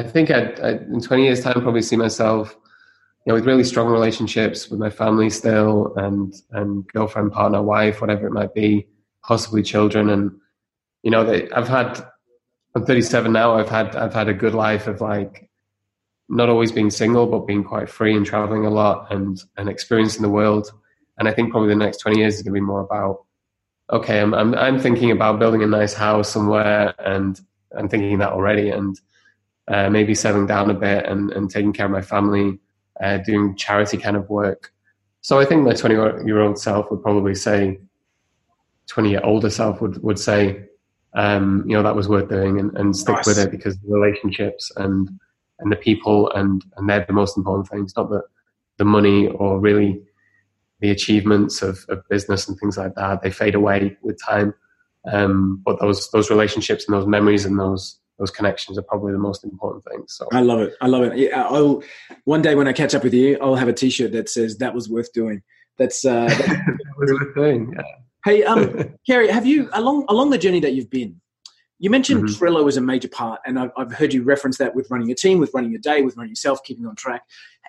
[0.00, 2.56] I think I'd, I'd in 20 years time, probably see myself,
[3.24, 8.00] you know, with really strong relationships with my family still and, and girlfriend, partner, wife,
[8.00, 8.86] whatever it might be,
[9.22, 10.08] possibly children.
[10.08, 10.32] And,
[11.02, 12.00] you know, they, I've had,
[12.74, 13.56] I'm 37 now.
[13.56, 15.50] I've had, I've had a good life of like,
[16.30, 20.22] not always being single, but being quite free and traveling a lot and and experiencing
[20.22, 20.70] the world.
[21.18, 23.24] And I think probably the next twenty years is going to be more about
[23.92, 27.38] okay, I'm I'm, I'm thinking about building a nice house somewhere, and
[27.76, 28.98] I'm thinking that already, and
[29.70, 32.58] uh, maybe settling down a bit and and taking care of my family,
[33.00, 34.72] uh, doing charity kind of work.
[35.22, 37.78] So I think my twenty year old self would probably say,
[38.88, 40.64] twenty year older self would would say,
[41.14, 43.26] um, you know, that was worth doing and, and stick nice.
[43.26, 45.08] with it because the relationships and
[45.60, 48.22] and the people, and and they're the most important things, not the
[48.78, 50.02] the money or really
[50.80, 53.22] the achievements of, of business and things like that.
[53.22, 54.54] They fade away with time,
[55.12, 59.18] um, but those those relationships and those memories and those those connections are probably the
[59.18, 60.14] most important things.
[60.14, 60.74] So I love it.
[60.82, 61.16] I love it.
[61.16, 61.82] Yeah, I'll
[62.24, 64.74] one day when I catch up with you, I'll have a T-shirt that says "That
[64.74, 65.42] was worth doing."
[65.78, 67.72] That's uh, that was worth doing.
[67.74, 67.82] Yeah.
[68.24, 71.18] Hey, um, Carey, have you along along the journey that you've been?
[71.78, 72.44] You mentioned mm-hmm.
[72.44, 75.14] Trello as a major part, and I've, I've, heard you reference that with running a
[75.14, 77.22] team, with running your day, with running yourself, keeping on track.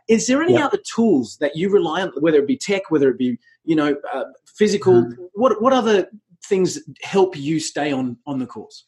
[0.09, 0.65] Is there any yeah.
[0.65, 3.95] other tools that you rely on, whether it be tech, whether it be you know
[4.13, 5.03] uh, physical?
[5.03, 5.23] Mm-hmm.
[5.33, 6.09] What what other
[6.45, 8.83] things help you stay on on the course?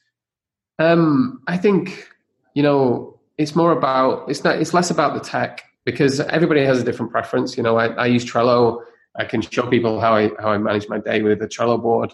[0.84, 2.10] Um, I think
[2.54, 6.82] you know it's more about it's not it's less about the tech because everybody has
[6.82, 7.58] a different preference.
[7.58, 8.82] You know, I, I use Trello.
[9.16, 12.14] I can show people how I how I manage my day with a Trello board.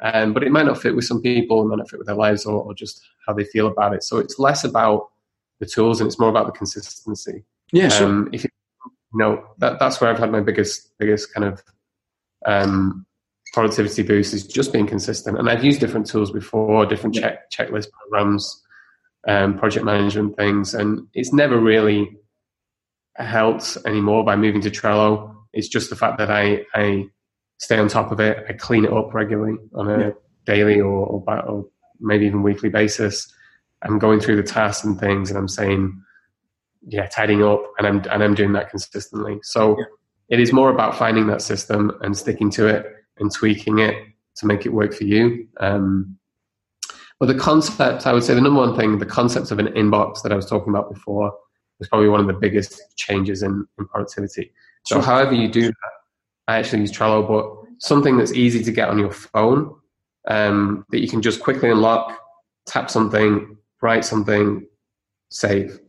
[0.00, 2.16] Um, but it might not fit with some people, it might not fit with their
[2.16, 4.04] lives or, or, just how they feel about it.
[4.04, 5.08] So it's less about
[5.58, 7.42] the tools and it's more about the consistency.
[7.72, 8.06] Yeah, sure.
[8.06, 8.50] Um, if you,
[9.12, 11.64] you know, that, that's where I've had my biggest biggest kind of
[12.46, 13.06] um,
[13.58, 15.36] productivity boost is just being consistent.
[15.36, 18.62] And I've used different tools before, different check checklist programs,
[19.26, 22.16] um, project management things, and it's never really
[23.16, 25.34] helped anymore by moving to Trello.
[25.52, 27.06] It's just the fact that I I
[27.58, 28.44] stay on top of it.
[28.48, 30.10] I clean it up regularly on a yeah.
[30.46, 31.66] daily or, or, or,
[31.98, 33.26] maybe even weekly basis.
[33.82, 36.00] I'm going through the tasks and things, and I'm saying,
[36.86, 39.40] yeah, tidying up, and I'm and I'm doing that consistently.
[39.42, 39.84] So yeah.
[40.28, 43.94] it is more about finding that system and sticking to it and tweaking it
[44.36, 45.48] to make it work for you.
[45.60, 46.18] Um,
[47.20, 50.22] but the concept, I would say, the number one thing, the concept of an inbox
[50.22, 51.32] that I was talking about before,
[51.78, 54.52] was probably one of the biggest changes in, in productivity.
[54.84, 55.02] So, sure.
[55.02, 55.92] however you do that,
[56.46, 59.74] I actually use Trello, but something that's easy to get on your phone
[60.28, 62.18] um, that you can just quickly unlock,
[62.66, 64.66] tap something, write something,
[65.30, 65.80] save.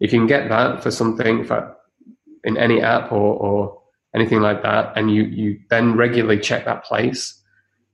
[0.00, 1.76] If you can get that for something for
[2.44, 3.79] in any app or, or
[4.14, 7.40] anything like that, and you you then regularly check that place,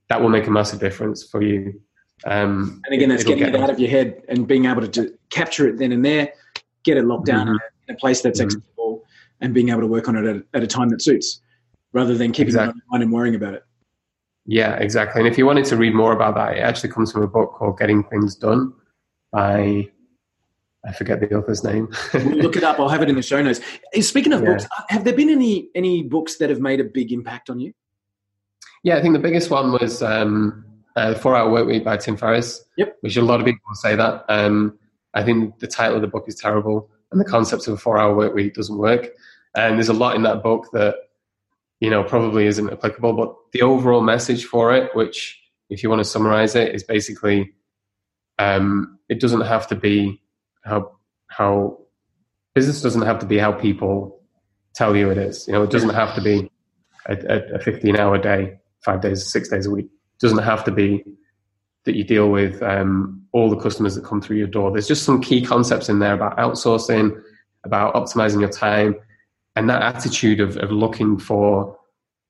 [0.09, 1.81] that will make a massive difference for you.
[2.25, 5.19] Um, and again, that's getting get it out of your head and being able to
[5.31, 6.33] capture it then and there,
[6.85, 7.57] get it locked down mm-hmm.
[7.89, 8.47] in, a, place that's mm-hmm.
[8.47, 9.05] accessible,
[9.41, 11.41] and being able to work on it at, at a time that suits,
[11.93, 12.69] rather than keeping exactly.
[12.69, 13.65] it on your mind and worrying about it.
[14.47, 15.21] Yeah, exactly.
[15.21, 17.55] And if you wanted to read more about that, it actually comes from a book
[17.55, 18.73] called Getting Things Done
[19.33, 19.91] by
[20.87, 21.89] I forget the author's name.
[22.15, 22.79] we'll look it up.
[22.79, 23.61] I'll have it in the show notes.
[24.01, 24.51] Speaking of yeah.
[24.51, 27.73] books, have there been any any books that have made a big impact on you?
[28.83, 30.65] Yeah, I think the biggest one was um,
[30.95, 32.63] uh, Four Hour Work Week by Tim Ferriss.
[32.77, 32.99] Yep.
[33.01, 34.25] Which a lot of people say that.
[34.29, 34.79] Um,
[35.15, 37.99] I think the title of the book is terrible, and the concept of a four
[37.99, 39.09] hour work week doesn't work.
[39.57, 40.95] And there's a lot in that book that
[41.81, 43.15] you know probably isn't applicable.
[43.15, 47.53] But the overall message for it, which if you want to summarize it, is basically
[48.39, 50.21] um, it doesn't have to be
[50.67, 50.93] how
[51.29, 51.79] how
[52.55, 54.21] business doesn't have to be how people
[54.75, 55.47] tell you it is.
[55.47, 56.51] You know, it doesn't have to be
[57.07, 59.87] a, a 15 hour day, five days, six days a week.
[59.87, 61.05] It doesn't have to be
[61.85, 64.71] that you deal with um, all the customers that come through your door.
[64.71, 67.21] There's just some key concepts in there about outsourcing,
[67.65, 68.97] about optimizing your time,
[69.55, 71.79] and that attitude of, of looking for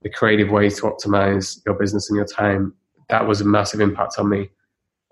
[0.03, 2.74] the creative ways to optimize your business and your time.
[3.09, 4.51] That was a massive impact on me.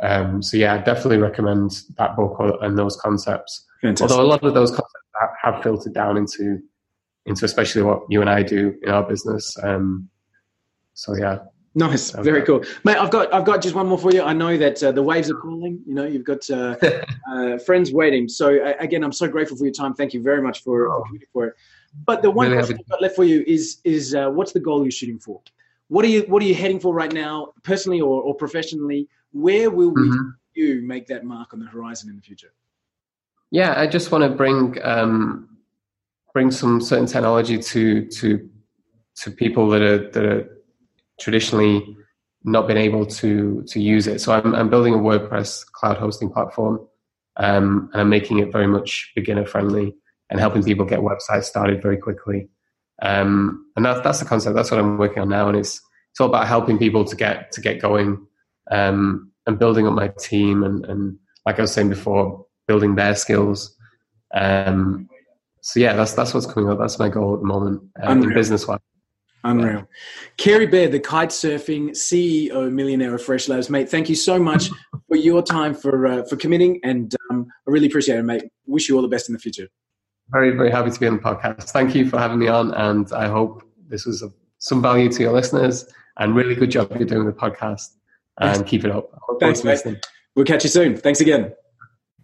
[0.00, 3.66] Um, so yeah, I definitely recommend that book and those concepts.
[3.80, 4.10] Fantastic.
[4.10, 4.92] Although a lot of those concepts
[5.42, 6.60] have filtered down into
[7.26, 9.56] into especially what you and I do in our business.
[9.62, 10.08] Um,
[10.92, 11.38] so yeah,
[11.76, 12.96] Nice, very cool, mate.
[12.96, 14.22] I've got I've got just one more for you.
[14.22, 15.80] I know that uh, the waves are calling.
[15.84, 16.76] You know, you've got uh,
[17.32, 18.28] uh, friends waiting.
[18.28, 19.92] So uh, again, I'm so grateful for your time.
[19.92, 21.04] Thank you very much for oh.
[21.32, 21.54] for it.
[22.06, 24.60] But the one really question I've got left for you is is uh, what's the
[24.60, 25.40] goal you're shooting for?
[25.88, 29.08] What are you What are you heading for right now, personally or, or professionally?
[29.34, 30.28] Where will mm-hmm.
[30.54, 32.52] you make that mark on the horizon in the future?
[33.50, 35.58] Yeah, I just want to bring um,
[36.32, 38.48] bring some certain technology to to
[39.16, 40.62] to people that are that are
[41.20, 41.96] traditionally
[42.44, 44.20] not been able to to use it.
[44.20, 46.86] So I'm, I'm building a WordPress cloud hosting platform,
[47.36, 49.96] um, and I'm making it very much beginner friendly
[50.30, 52.48] and helping people get websites started very quickly.
[53.02, 54.54] Um, and that's that's the concept.
[54.54, 55.80] That's what I'm working on now, and it's
[56.12, 58.28] it's all about helping people to get to get going
[58.70, 63.14] um, and building up my team and, and like I was saying before, building their
[63.14, 63.76] skills.
[64.34, 65.08] Um,
[65.60, 66.78] so yeah, that's that's what's coming up.
[66.78, 68.80] That's my goal at the moment uh, in business wise.
[69.44, 69.74] Unreal.
[69.74, 69.82] Yeah.
[70.38, 73.90] Carey Baird, the kite surfing CEO, millionaire of Fresh Labs, mate.
[73.90, 74.70] Thank you so much
[75.08, 78.44] for your time for uh, for committing, and um, I really appreciate it, mate.
[78.66, 79.68] Wish you all the best in the future.
[80.30, 81.70] Very, very happy to be on the podcast.
[81.70, 85.22] Thank you for having me on, and I hope this was of some value to
[85.22, 85.86] your listeners.
[86.16, 87.96] And really good job you're doing the podcast,
[88.38, 89.10] and keep it up.
[89.40, 89.80] Thanks, mate.
[90.34, 90.96] We'll catch you soon.
[90.96, 91.54] Thanks again.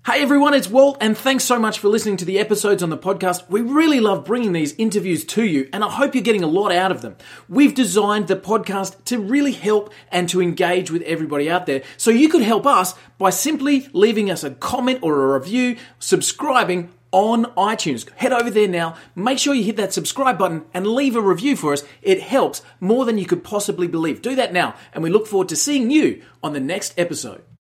[0.06, 2.96] Hey everyone, it's Walt, and thanks so much for listening to the episodes on the
[2.96, 3.50] podcast.
[3.50, 6.72] We really love bringing these interviews to you, and I hope you're getting a lot
[6.72, 7.16] out of them.
[7.50, 11.82] We've designed the podcast to really help and to engage with everybody out there.
[11.98, 16.88] So you could help us by simply leaving us a comment or a review, subscribing
[17.12, 18.08] on iTunes.
[18.16, 21.56] Head over there now, make sure you hit that subscribe button and leave a review
[21.56, 21.84] for us.
[22.02, 24.22] It helps more than you could possibly believe.
[24.22, 27.42] Do that now, and we look forward to seeing you on the next episode.